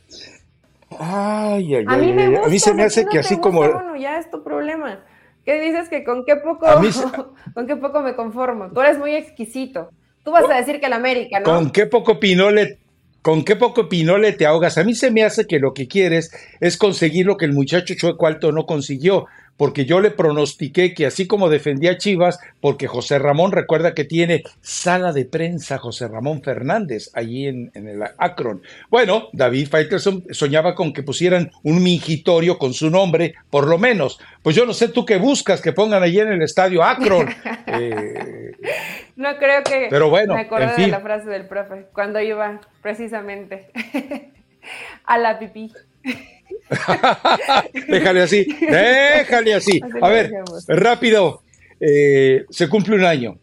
[0.99, 3.65] Ay, ay, a mí me gusta, a mí se me hace que así como.
[3.97, 5.01] Ya es tu problema.
[5.45, 6.67] ¿Qué dices que con qué poco,
[7.55, 8.71] con qué poco me conformo?
[8.73, 9.91] Tú eres muy exquisito.
[10.25, 11.45] Tú vas a decir que el América, ¿no?
[11.45, 12.81] Con qué poco pinole,
[13.27, 14.79] con qué poco pinole te ahogas.
[14.79, 17.95] A mí se me hace que lo que quieres es conseguir lo que el muchacho
[17.97, 19.27] Chueco Alto no consiguió
[19.57, 24.05] porque yo le pronostiqué que así como defendía a Chivas, porque José Ramón recuerda que
[24.05, 28.63] tiene sala de prensa José Ramón Fernández allí en, el Akron.
[28.91, 34.19] Bueno, David Faitelson soñaba con que pusieran un mingitorio con su nombre, por lo menos.
[34.43, 37.29] Pues yo no sé tú qué buscas que pongan allí en el estadio Akron.
[37.69, 38.53] Eh,
[39.17, 43.71] no creo que pero bueno, me acordé de la frase del profe cuando iba precisamente
[45.05, 45.73] a la pipí.
[47.89, 49.81] déjale así, déjale así.
[50.01, 50.33] A ver,
[50.69, 51.43] rápido,
[51.81, 53.39] eh, se cumple un año.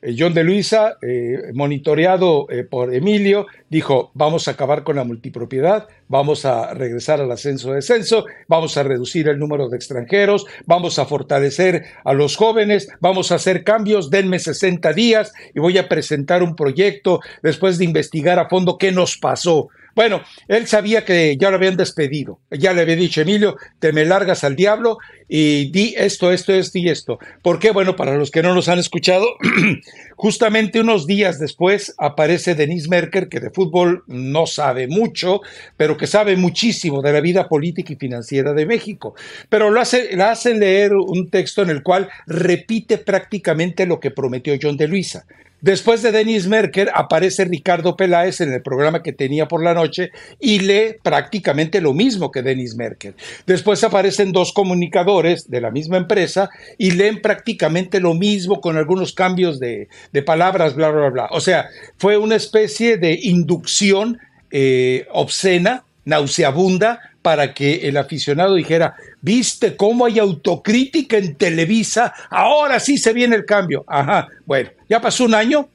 [0.00, 5.88] Eh, John de Luisa, eh, monitoreado por Emilio, dijo, vamos a acabar con la multipropiedad,
[6.06, 11.84] vamos a regresar al ascenso-descenso, vamos a reducir el número de extranjeros, vamos a fortalecer
[12.04, 16.54] a los jóvenes, vamos a hacer cambios, denme 60 días y voy a presentar un
[16.54, 19.68] proyecto después de investigar a fondo qué nos pasó.
[19.98, 22.38] Bueno, él sabía que ya lo habían despedido.
[22.52, 26.78] Ya le había dicho, Emilio, te me largas al diablo y di esto, esto, esto
[26.78, 27.18] y esto.
[27.42, 27.72] ¿Por qué?
[27.72, 29.26] Bueno, para los que no nos han escuchado,
[30.16, 35.40] justamente unos días después aparece Denise Merker, que de fútbol no sabe mucho,
[35.76, 39.16] pero que sabe muchísimo de la vida política y financiera de México.
[39.48, 44.12] Pero lo hace, la hace leer un texto en el cual repite prácticamente lo que
[44.12, 45.26] prometió John de Luisa.
[45.60, 50.12] Después de Denis Merker aparece Ricardo Peláez en el programa que tenía por la noche
[50.38, 53.14] y lee prácticamente lo mismo que Denis Merker.
[53.46, 56.48] Después aparecen dos comunicadores de la misma empresa
[56.78, 59.88] y leen prácticamente lo mismo con algunos cambios de,
[60.24, 61.28] palabras, bla, bla, bla.
[61.30, 64.18] O sea, fue una especie de inducción
[64.50, 72.80] eh, obscena, nauseabunda, para que el aficionado dijera, viste cómo hay autocrítica en Televisa, ahora
[72.80, 73.84] sí se viene el cambio.
[73.86, 75.68] Ajá, bueno, ya pasó un año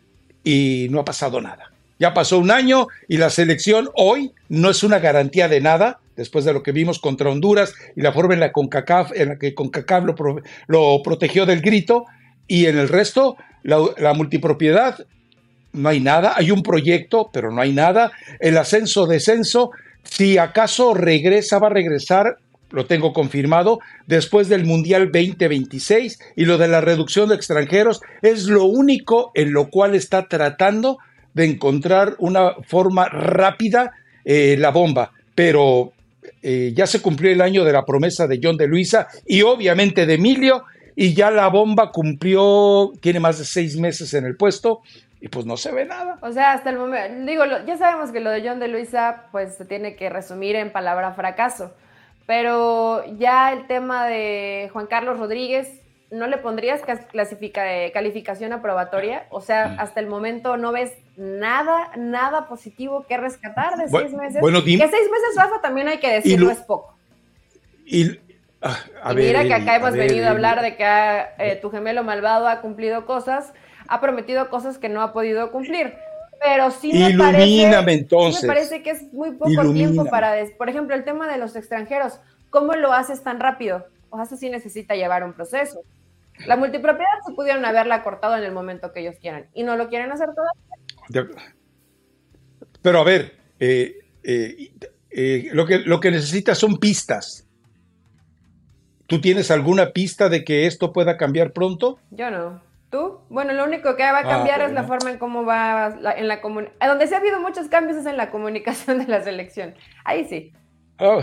[0.43, 1.71] y no ha pasado nada.
[1.99, 6.43] Ya pasó un año y la selección hoy no es una garantía de nada, después
[6.43, 9.53] de lo que vimos contra Honduras y la forma en la, CONCACAF, en la que
[9.53, 10.15] CONCACAF lo,
[10.65, 12.07] lo protegió del grito,
[12.47, 15.05] y en el resto, la, multipropiedad,
[15.71, 18.11] no hay nada, hay un proyecto, pero no hay nada.
[18.39, 19.69] El ascenso, descenso,
[20.03, 22.37] si acaso regresa, va a regresar,
[22.71, 28.45] lo tengo confirmado, después del Mundial 2026 y lo de la reducción de extranjeros es
[28.45, 30.97] lo único en lo cual está tratando
[31.33, 33.91] de encontrar una forma rápida
[34.25, 35.11] eh, la bomba.
[35.35, 35.93] Pero
[36.41, 40.05] eh, ya se cumplió el año de la promesa de John de Luisa y obviamente
[40.05, 40.63] de Emilio
[40.95, 44.81] y ya la bomba cumplió, tiene más de seis meses en el puesto
[45.23, 46.17] y pues no se ve nada.
[46.19, 49.55] O sea, hasta el momento, digo, ya sabemos que lo de John de Luisa pues
[49.55, 51.73] se tiene que resumir en palabra fracaso,
[52.27, 55.79] pero ya el tema de Juan Carlos Rodríguez,
[56.11, 57.63] ¿no le pondrías clasifica,
[57.93, 59.25] calificación aprobatoria?
[59.29, 59.79] O sea, mm.
[59.79, 64.41] hasta el momento no ves nada, nada positivo que rescatar de seis meses.
[64.41, 66.97] Bueno, que seis meses, Rafa, también hay que decirlo, es poco.
[67.85, 68.19] Y,
[68.65, 70.85] Ah, mira que acá hemos venido a hablar de que
[71.37, 73.53] eh, tu gemelo malvado ha cumplido cosas,
[73.93, 75.93] ha prometido cosas que no ha podido cumplir.
[76.43, 78.41] Pero sí me, parece, entonces.
[78.41, 82.19] me parece que es muy poco tiempo para, por ejemplo, el tema de los extranjeros.
[82.49, 83.85] ¿Cómo lo haces tan rápido?
[84.09, 85.81] O sea, eso sí necesita llevar un proceso.
[86.47, 89.87] La multipropiedad se pudieron haberla cortado en el momento que ellos quieran y no lo
[89.89, 91.43] quieren hacer todavía.
[92.81, 97.47] Pero a ver, eh, eh, lo, que, lo que necesita son pistas.
[99.05, 101.99] ¿Tú tienes alguna pista de que esto pueda cambiar pronto?
[102.09, 102.72] Yo no.
[102.93, 103.21] ¿Tú?
[103.27, 106.27] Bueno, lo único que va a ah, cambiar es la forma en cómo va en
[106.27, 106.87] la comunicación.
[106.87, 109.73] Donde se ha habido muchos cambios es en la comunicación de la selección.
[110.05, 110.53] Ahí sí.
[110.99, 111.19] Oh,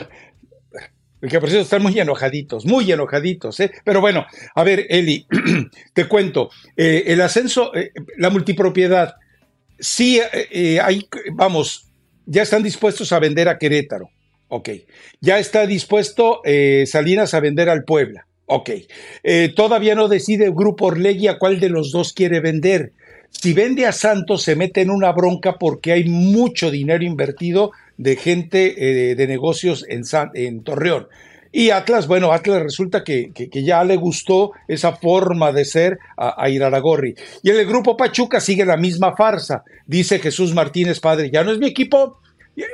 [1.21, 3.71] que por cierto están muy enojaditos, muy enojaditos, ¿eh?
[3.85, 5.29] Pero bueno, a ver, Eli,
[5.95, 6.51] te cuento.
[6.77, 9.15] Eh, el ascenso, eh, la multipropiedad,
[9.79, 11.89] sí, eh, hay, vamos,
[12.27, 14.11] ya están dispuestos a vender a Querétaro.
[14.49, 14.71] Ok.
[15.21, 16.43] Ya está dispuesto
[16.87, 18.27] Salinas a vender al Puebla.
[18.53, 18.71] Ok.
[19.23, 22.93] Eh, todavía no decide Grupo Orlegui a cuál de los dos quiere vender.
[23.31, 28.17] Si vende a Santos se mete en una bronca porque hay mucho dinero invertido de
[28.17, 30.03] gente eh, de negocios en,
[30.35, 31.07] en Torreón.
[31.53, 36.51] Y Atlas, bueno, Atlas resulta que, ya le gustó esa forma de ser a, a,
[36.51, 37.15] Iraragorri.
[37.45, 39.63] Y el grupo Pachuca sigue la misma farsa.
[39.87, 42.19] Dice Jesús Martínez, padre, ya no es mi equipo,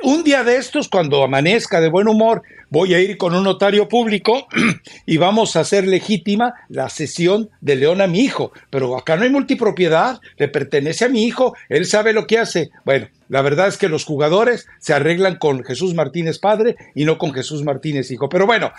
[0.03, 3.87] un día de estos, cuando amanezca de buen humor, voy a ir con un notario
[3.87, 4.47] público
[5.05, 8.51] y vamos a hacer legítima la cesión de León a mi hijo.
[8.69, 12.69] Pero acá no hay multipropiedad, le pertenece a mi hijo, él sabe lo que hace.
[12.85, 17.17] Bueno, la verdad es que los jugadores se arreglan con Jesús Martínez padre y no
[17.17, 18.29] con Jesús Martínez hijo.
[18.29, 18.71] Pero bueno,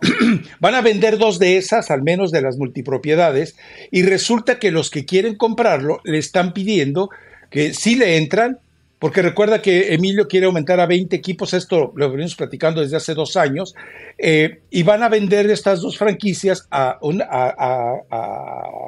[0.60, 3.56] van a vender dos de esas, al menos de las multipropiedades,
[3.90, 7.10] y resulta que los que quieren comprarlo le están pidiendo
[7.50, 8.58] que si le entran,
[8.98, 13.14] porque recuerda que Emilio quiere aumentar a 20 equipos, esto lo venimos platicando desde hace
[13.14, 13.74] dos años,
[14.18, 16.98] eh, y van a vender estas dos franquicias a,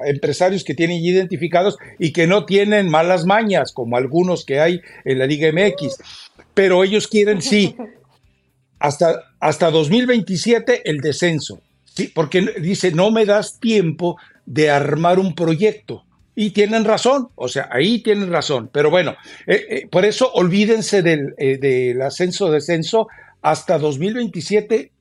[0.06, 5.18] empresarios que tienen identificados y que no tienen malas mañas, como algunos que hay en
[5.18, 5.98] la Liga MX.
[6.54, 7.76] Pero ellos quieren, sí,
[8.80, 12.10] hasta, hasta 2027 el descenso, ¿sí?
[12.12, 16.04] porque dice, no me das tiempo de armar un proyecto.
[16.34, 18.70] Y tienen razón, o sea, ahí tienen razón.
[18.72, 19.16] Pero bueno,
[19.46, 23.08] eh, eh, por eso olvídense del, eh, del ascenso-descenso
[23.42, 24.92] hasta 2027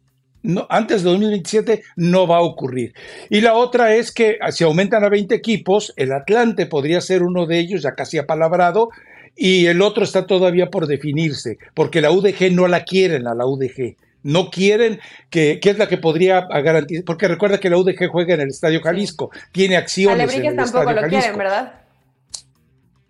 [0.42, 2.94] no, antes de 2027 no va a ocurrir.
[3.30, 7.46] Y la otra es que si aumentan a 20 equipos, el Atlante podría ser uno
[7.46, 8.90] de ellos, ya casi apalabrado,
[9.36, 13.46] y el otro está todavía por definirse, porque la UDG no la quieren a la
[13.46, 13.96] UDG.
[14.24, 15.00] No quieren
[15.30, 18.82] que, es la que podría garantizar, porque recuerda que la UDG juega en el Estadio
[18.82, 21.74] Jalisco, tiene acciones en el tampoco lo quieren, ¿verdad?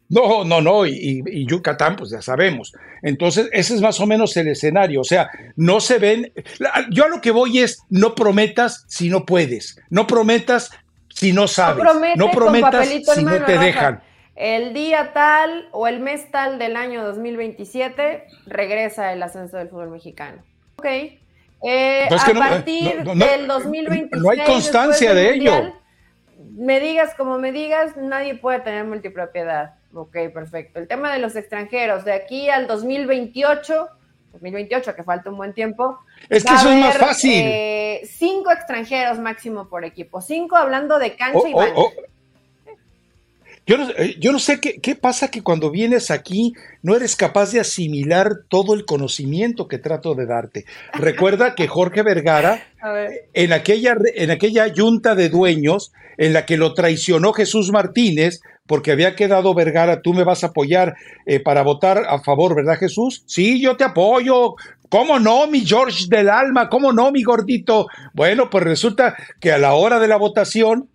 [0.10, 2.74] No, no, no, y, Yucatán, pues ya sabemos.
[3.04, 5.02] Entonces, ese es más o menos el escenario.
[5.02, 6.34] O sea, no se ven.
[6.90, 9.80] Yo a lo que voy es, no prometas si no puedes.
[9.92, 10.72] No prometas
[11.10, 11.86] si no sabes.
[12.16, 14.02] No, prometas si no te dejan.
[14.36, 19.92] El día tal o el mes tal del año 2027 regresa el ascenso del fútbol
[19.92, 20.42] mexicano.
[20.80, 20.86] Ok.
[21.62, 24.22] Eh, pues a partir del 2026.
[24.22, 25.74] No hay constancia de ello.
[26.54, 29.76] Me digas como me digas, nadie puede tener multipropiedad.
[29.94, 30.80] Ok, perfecto.
[30.80, 33.90] El tema de los extranjeros, de aquí al 2028,
[34.34, 36.00] 2028, que falta un buen tiempo.
[36.30, 37.32] Es que eso es más fácil.
[37.34, 40.22] Eh, cinco extranjeros máximo por equipo.
[40.22, 41.92] Cinco hablando de cancha y oh, oh, oh.
[43.70, 47.16] Yo no, eh, yo no sé qué, qué, pasa que cuando vienes aquí no eres
[47.16, 50.66] capaz de asimilar todo el conocimiento que trato de darte.
[50.94, 52.64] Recuerda que Jorge Vergara,
[53.36, 58.92] en aquella, en aquella junta de dueños en la que lo traicionó Jesús Martínez, porque
[58.92, 60.96] había quedado Vergara, tú me vas a apoyar
[61.28, 63.22] eh, para votar a favor, ¿verdad Jesús?
[63.28, 64.56] Sí, yo te apoyo.
[64.90, 66.70] ¿Cómo no, mi George del alma?
[66.70, 67.86] ¿Cómo no, mi gordito?
[68.16, 70.90] Bueno, pues resulta que a la hora de la votación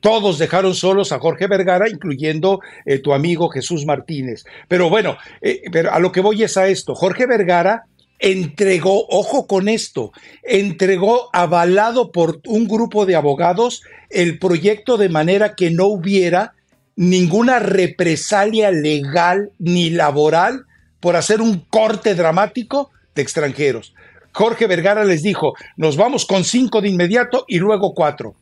[0.00, 4.44] todos dejaron solos a Jorge Vergara, incluyendo eh, tu amigo Jesús Martínez.
[4.68, 6.94] Pero bueno, eh, pero a lo que voy es a esto.
[6.94, 7.84] Jorge Vergara
[8.18, 10.12] entregó, ojo con esto,
[10.42, 16.54] entregó avalado por un grupo de abogados el proyecto de manera que no hubiera
[16.94, 20.64] ninguna represalia legal ni laboral
[21.00, 23.94] por hacer un corte dramático de extranjeros.
[24.32, 28.34] Jorge Vergara les dijo, nos vamos con cinco de inmediato y luego cuatro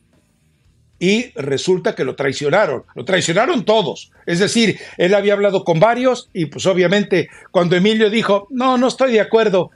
[0.99, 4.11] y resulta que lo traicionaron, lo traicionaron todos.
[4.25, 8.87] Es decir, él había hablado con varios y pues obviamente cuando Emilio dijo, no, no
[8.87, 9.71] estoy de acuerdo,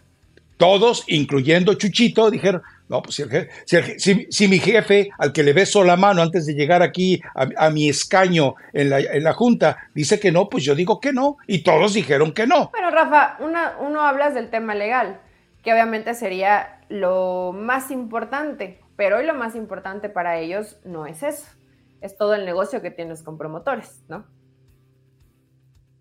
[0.57, 3.24] todos, incluyendo Chuchito, dijeron, no, pues
[4.30, 7.88] si, mi jefe, al que le beso la mano antes de llegar aquí a, mi
[7.88, 11.59] escaño en la, en la, Junta, dice que no, pues yo digo que no, y
[11.59, 12.72] todos dijeron que no.
[12.72, 15.22] Bueno, Rafa, una, uno hablas del tema legal,
[15.63, 21.24] que obviamente sería lo más importante pero hoy lo más importante para ellos no es
[21.24, 21.47] eso,
[22.02, 24.26] es todo el negocio que tienes con promotores, ¿no?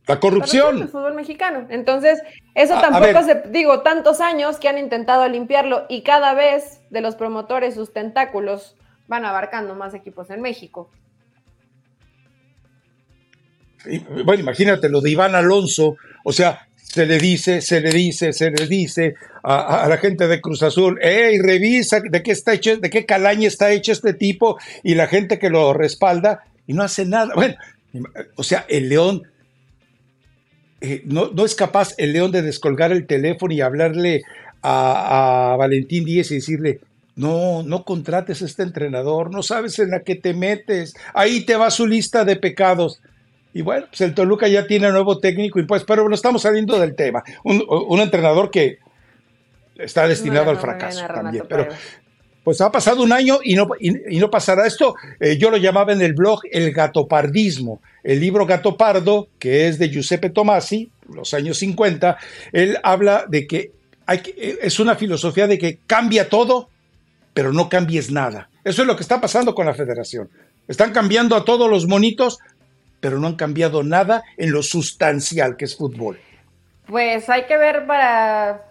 [0.09, 0.83] La corrupción.
[0.83, 1.69] El fútbol mexicano.
[1.71, 2.21] Entonces,
[2.57, 7.15] eso tampoco se, digo, tantos años que han intentado limpiarlo y cada vez de los
[7.15, 8.77] promotores sus tentáculos
[9.07, 10.91] van abarcando más equipos en México.
[14.25, 15.95] Bueno, imagínate lo de Iván Alonso,
[16.25, 16.68] o sea,
[16.99, 20.99] se le dice, se le dice, se le dice a, la gente de Cruz Azul,
[21.01, 25.07] hey, revisa de qué está hecho, de qué calaña está hecho este tipo, y la
[25.07, 27.33] gente que lo respalda y no hace nada.
[27.37, 27.55] Bueno,
[28.35, 29.23] o sea, el león
[30.81, 34.23] eh, no, es capaz el león de descolgar el teléfono y hablarle
[34.61, 36.81] a, a Valentín Díez y decirle,
[37.15, 41.55] no, no contrates a este entrenador, no sabes en la que te metes, ahí te
[41.55, 43.01] va su lista de pecados.
[43.59, 46.79] Y bueno, pues el Toluca ya tiene nuevo técnico y pues, pero bueno, estamos saliendo
[46.79, 47.25] del tema.
[47.43, 48.79] Un, entrenador que
[49.75, 51.43] está destinado al fracaso también.
[51.49, 51.67] Pero
[52.45, 54.95] pues ha pasado un año y no, y, no pasará esto.
[55.19, 57.83] Eh, yo lo llamaba en el blog el gatopardismo.
[58.05, 62.17] El libro Gato Pardo, que es de Giuseppe Tomasi, los años 50,
[62.53, 63.73] él habla de que,
[64.07, 66.69] hay que es una filosofía de que cambia todo,
[67.35, 68.51] pero no cambies nada.
[68.63, 70.31] Eso es lo que está pasando con la federación.
[70.69, 72.39] Están cambiando a todos los monitos,
[73.01, 76.19] pero no han cambiado nada en lo sustancial que es fútbol.
[76.87, 78.65] Pues hay que ver para,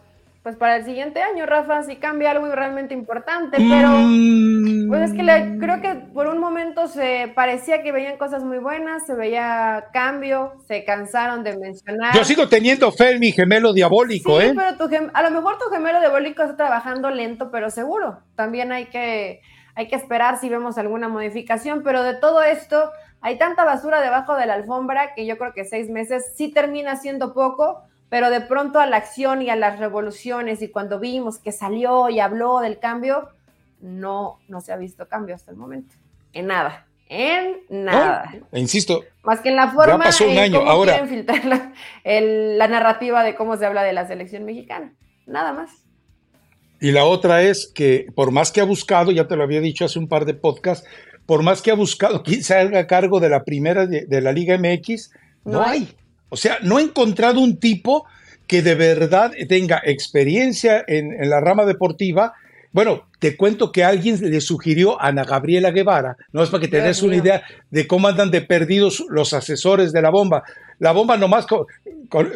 [0.48, 4.88] pues para el siguiente año, Rafa, si cambia algo realmente importante, pero mm.
[4.88, 9.06] pues es que creo que por un momento se parecía que veían cosas muy buenas,
[9.06, 12.16] se veía cambio, se cansaron de mencionar.
[12.16, 14.56] Yo sigo teniendo fe en mi gemelo diabólico, sí, ¿eh?
[14.56, 18.20] pero a lo mejor tu gemelo diabólico está trabajando lento, pero seguro.
[18.36, 19.42] También hay que,
[19.78, 24.36] hay que esperar si vemos alguna modificación, pero de todo esto hay tanta basura debajo
[24.36, 28.42] de la alfombra que yo creo que seis meses sí termina siendo poco, pero de
[28.42, 32.60] pronto a la acción y a las revoluciones y cuando vimos que salió y habló
[32.60, 33.30] del cambio,
[33.80, 35.94] no, no se ha visto cambio hasta el momento.
[36.34, 36.88] En nada.
[37.08, 38.34] En nada.
[38.54, 39.04] insisto.
[39.22, 40.58] Más que en la forma pasó un año.
[40.58, 41.72] Cómo Ahora, quieren filtrar la,
[42.04, 44.96] la narrativa de cómo se habla de la selección mexicana.
[45.28, 45.87] Nada más.
[46.80, 49.86] Y la otra es que, por más que ha buscado, ya te lo había dicho
[49.86, 50.88] hace un par de podcasts,
[51.26, 54.58] por más que ha buscado quien se haga cargo de la primera de, la Liga
[54.58, 55.12] MX,
[55.46, 55.90] no, hay.
[56.30, 58.06] O sea, no he encontrado un tipo
[58.48, 62.34] que de verdad tenga experiencia en, la rama deportiva.
[62.72, 66.68] Bueno, te cuento que alguien le sugirió a Ana Gabriela Guevara, no es para que
[66.68, 70.44] tengas una idea de cómo andan de perdidos los asesores de la bomba.
[70.80, 71.48] La bomba nomás,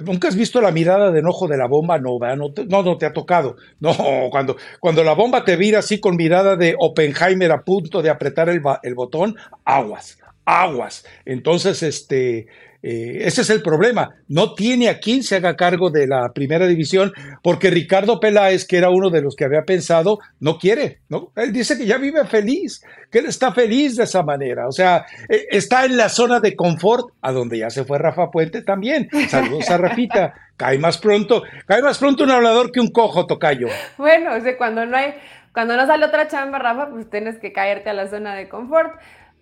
[0.04, 3.06] nunca has visto la mirada de enojo de la bomba, no, no, no, no te
[3.06, 3.58] ha tocado.
[3.80, 3.94] No,
[4.32, 8.50] cuando, cuando la bomba te vira así con mirada de Oppenheimer a punto de apretar
[8.50, 11.06] el, el botón, aguas, aguas.
[11.26, 12.48] Entonces, este,
[12.84, 14.16] eh, ese es el problema.
[14.28, 17.14] No tiene a quien se haga cargo de la primera división
[17.44, 21.00] porque Ricardo Peláez, que era uno de los que había pensado, no quiere.
[21.10, 21.32] ¿no?
[21.36, 24.68] Él dice que ya vive feliz, que él está feliz de esa manera.
[24.68, 28.32] O sea, eh, está en la zona de confort, a donde ya se fue Rafa
[28.32, 29.10] Puente también.
[29.30, 30.34] Saludos a Rafita.
[30.58, 33.66] Cae más pronto, cae más pronto un hablador que un cojo, tocayo.
[33.98, 35.16] Bueno, o cuando no hay,
[35.54, 38.94] cuando no sale otra chamba, Rafa, pues tienes que caerte a la zona de confort.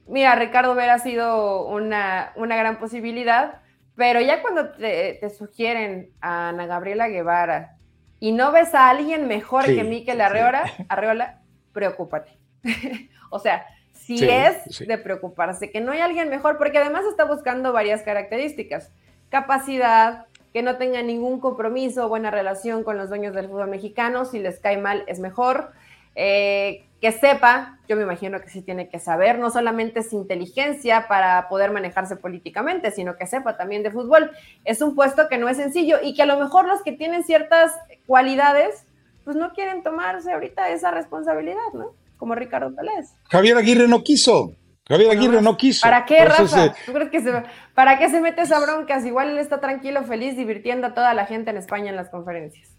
[0.10, 3.62] Mira, Ricardo hubiera sido una, gran posibilidad,
[3.96, 7.78] pero ya cuando te, sugieren a Ana Gabriela Guevara
[8.20, 11.42] y no ves a alguien mejor que Miquel Arreola, Arreola,
[11.74, 12.32] preocúpate.
[13.30, 17.72] o sea, sí, es de preocuparse, que no hay alguien mejor, porque además está buscando
[17.72, 18.92] varias características.
[19.30, 24.40] Capacidad, que no tenga ningún compromiso buena relación con los dueños del fútbol mexicano, si
[24.40, 25.72] les cae mal es mejor.
[26.16, 31.08] Eh, que sepa, yo me imagino que sí tiene que saber, no solamente es inteligencia
[31.08, 34.32] para poder manejarse políticamente, sino que sepa también de fútbol.
[34.66, 37.24] Es un puesto que no es sencillo y que a lo mejor los que tienen
[37.24, 37.72] ciertas
[38.06, 38.86] cualidades,
[39.24, 41.94] pues no quieren tomarse ahorita esa responsabilidad, ¿no?
[42.18, 43.14] Como Ricardo Pérez.
[43.30, 44.52] Javier Aguirre no quiso.
[44.90, 45.84] Javier Aguirre no quiso.
[45.84, 46.74] ¿Para qué, Rafa?
[46.86, 47.32] ¿Tú crees que se,
[47.76, 49.06] ¿Para qué se mete esa broncas?
[49.06, 52.76] Igual él está tranquilo, feliz, divirtiendo a toda la gente en España en las conferencias.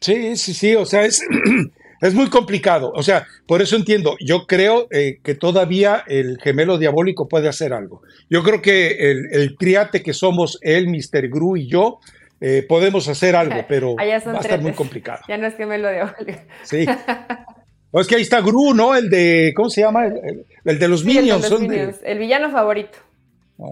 [0.00, 1.26] Sí, sí, sí, o sea, es,
[2.00, 6.78] Es muy complicado, o sea, por eso entiendo, yo creo eh, que todavía el gemelo
[6.78, 8.02] diabólico puede hacer algo.
[8.28, 11.28] Yo creo que el, el criate que somos él, Mr.
[11.28, 12.00] Gru y yo,
[12.40, 15.20] eh, podemos hacer algo, pero va a estar muy complicado.
[15.26, 16.40] Ya no es gemelo diabólico.
[16.62, 16.86] Sí.
[17.92, 18.94] O es que ahí está Gru, ¿no?
[18.94, 20.04] El de, ¿cómo se llama?
[20.04, 21.50] El, de los Minions.
[22.04, 22.98] El, villano favorito.
[23.58, 23.70] Ah.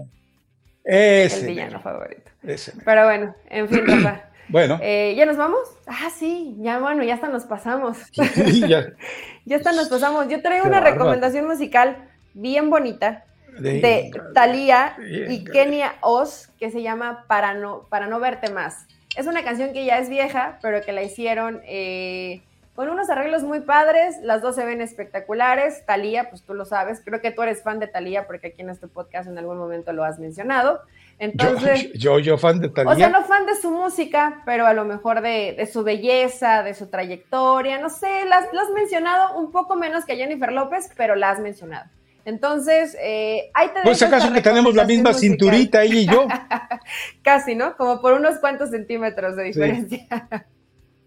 [0.83, 1.41] Ese.
[1.41, 2.31] El villano favorito.
[2.41, 2.73] Ese.
[2.83, 4.29] Pero bueno, en fin, Rafa.
[4.47, 4.79] Bueno.
[4.81, 5.61] Eh, ¿Ya nos vamos?
[5.87, 7.97] Ah, sí, ya bueno, ya hasta nos pasamos.
[8.67, 8.93] ya.
[9.45, 10.27] ya hasta nos pasamos.
[10.29, 11.97] Yo traigo una recomendación musical
[12.33, 13.25] bien bonita
[13.59, 14.97] de, Thalía
[15.29, 18.85] y Kenia Oz que se llama Para no, Para no verte más.
[19.15, 22.43] Es una canción que ya es vieja, pero que la hicieron eh,
[22.75, 24.17] con unos arreglos muy padres.
[24.21, 25.85] Las dos se ven espectaculares.
[25.85, 28.69] Thalía, pues tú lo sabes, creo que tú eres fan de Thalía porque aquí en
[28.69, 30.81] este podcast en algún momento lo has mencionado.
[31.17, 32.91] Entonces, yo, yo, fan de Talía.
[32.91, 36.73] O sea, no fan de su música, pero a lo mejor de, su belleza, de
[36.73, 41.31] su trayectoria, no sé, la has mencionado un poco menos que Jennifer López, pero la
[41.31, 41.89] has mencionado.
[42.25, 46.27] Entonces, eh, ahí te Pues acaso que tenemos la misma cinturita ella y yo.
[47.23, 47.77] Casi, ¿no?
[47.77, 50.07] Como por unos cuantos centímetros de diferencia.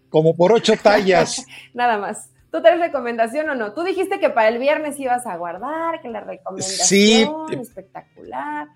[0.09, 1.45] Como por ocho tallas.
[1.73, 2.29] Nada más.
[2.51, 3.73] ¿Tú traes recomendación o no?
[3.73, 7.27] Tú dijiste que para el viernes ibas a guardar, que la recomendación sí.
[7.61, 8.67] espectacular.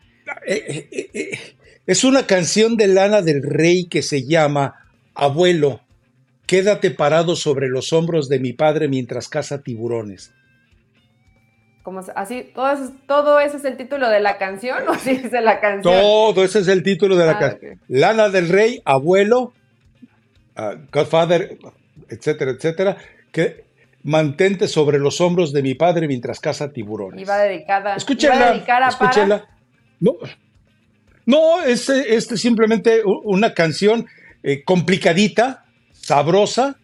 [0.45, 1.39] Eh, eh, eh,
[1.85, 4.75] es una canción de Lana del Rey que se llama
[5.15, 5.81] Abuelo,
[6.45, 10.31] quédate parado sobre los hombros de mi padre mientras caza tiburones.
[11.83, 12.53] Como así,
[13.07, 15.93] todo, ese es el título de la canción, o así dice la canción.
[15.93, 17.81] Todo ese es el título de la ah, canción.
[17.87, 19.53] Lana del Rey, abuelo,
[20.57, 21.57] uh, Godfather,
[22.09, 22.97] etcétera, etcétera,
[23.31, 23.65] que
[24.03, 27.21] mantente sobre los hombros de mi padre mientras caza tiburones.
[27.21, 29.47] Iba dedicada, escúchenla, dedicada escúchenla.
[29.99, 30.17] No,
[31.25, 34.07] no es, es simplemente una canción
[34.43, 36.77] eh, complicadita, sabrosa,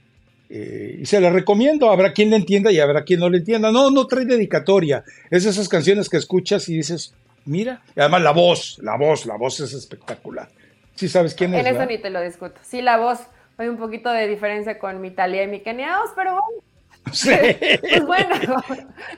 [0.50, 1.92] eh, y se la recomiendo.
[1.92, 3.72] Habrá quien le entienda y habrá quien no le entienda.
[3.72, 5.04] No, no trae dedicatoria.
[5.30, 7.14] Es esas canciones que escuchas y dices,
[7.46, 7.82] mira.
[7.96, 10.48] Y además la voz, la voz, la voz es espectacular.
[10.96, 11.66] ¿Sí sabes quién es?
[11.66, 12.60] En eso ni te lo discuto.
[12.64, 13.20] Sí, la voz.
[13.60, 16.64] Hay un poquito de diferencia con mi Italia y mi Keniaos, pero bueno.
[17.12, 17.30] Sí.
[17.82, 18.36] pues bueno.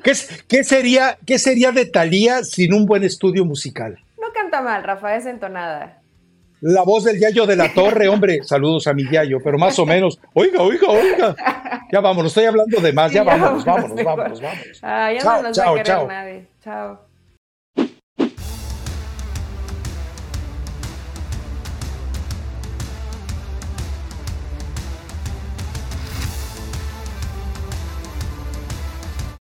[0.03, 3.99] ¿Qué, sería, ¿Qué sería de Talía sin un buen estudio musical?
[4.19, 5.99] No canta mal, Rafa, es entonada.
[6.61, 9.85] La voz del Yayo de la Torre, hombre, saludos a mi Yayo, pero más o
[9.85, 11.35] menos, oiga, oiga, oiga.
[11.91, 15.59] Ya vámonos, estoy hablando de más, ya, vámonos, vámonos, vámonos, vámonos, Ah, ya no nos
[15.59, 16.47] va a querer nadie.
[16.63, 17.10] Chao.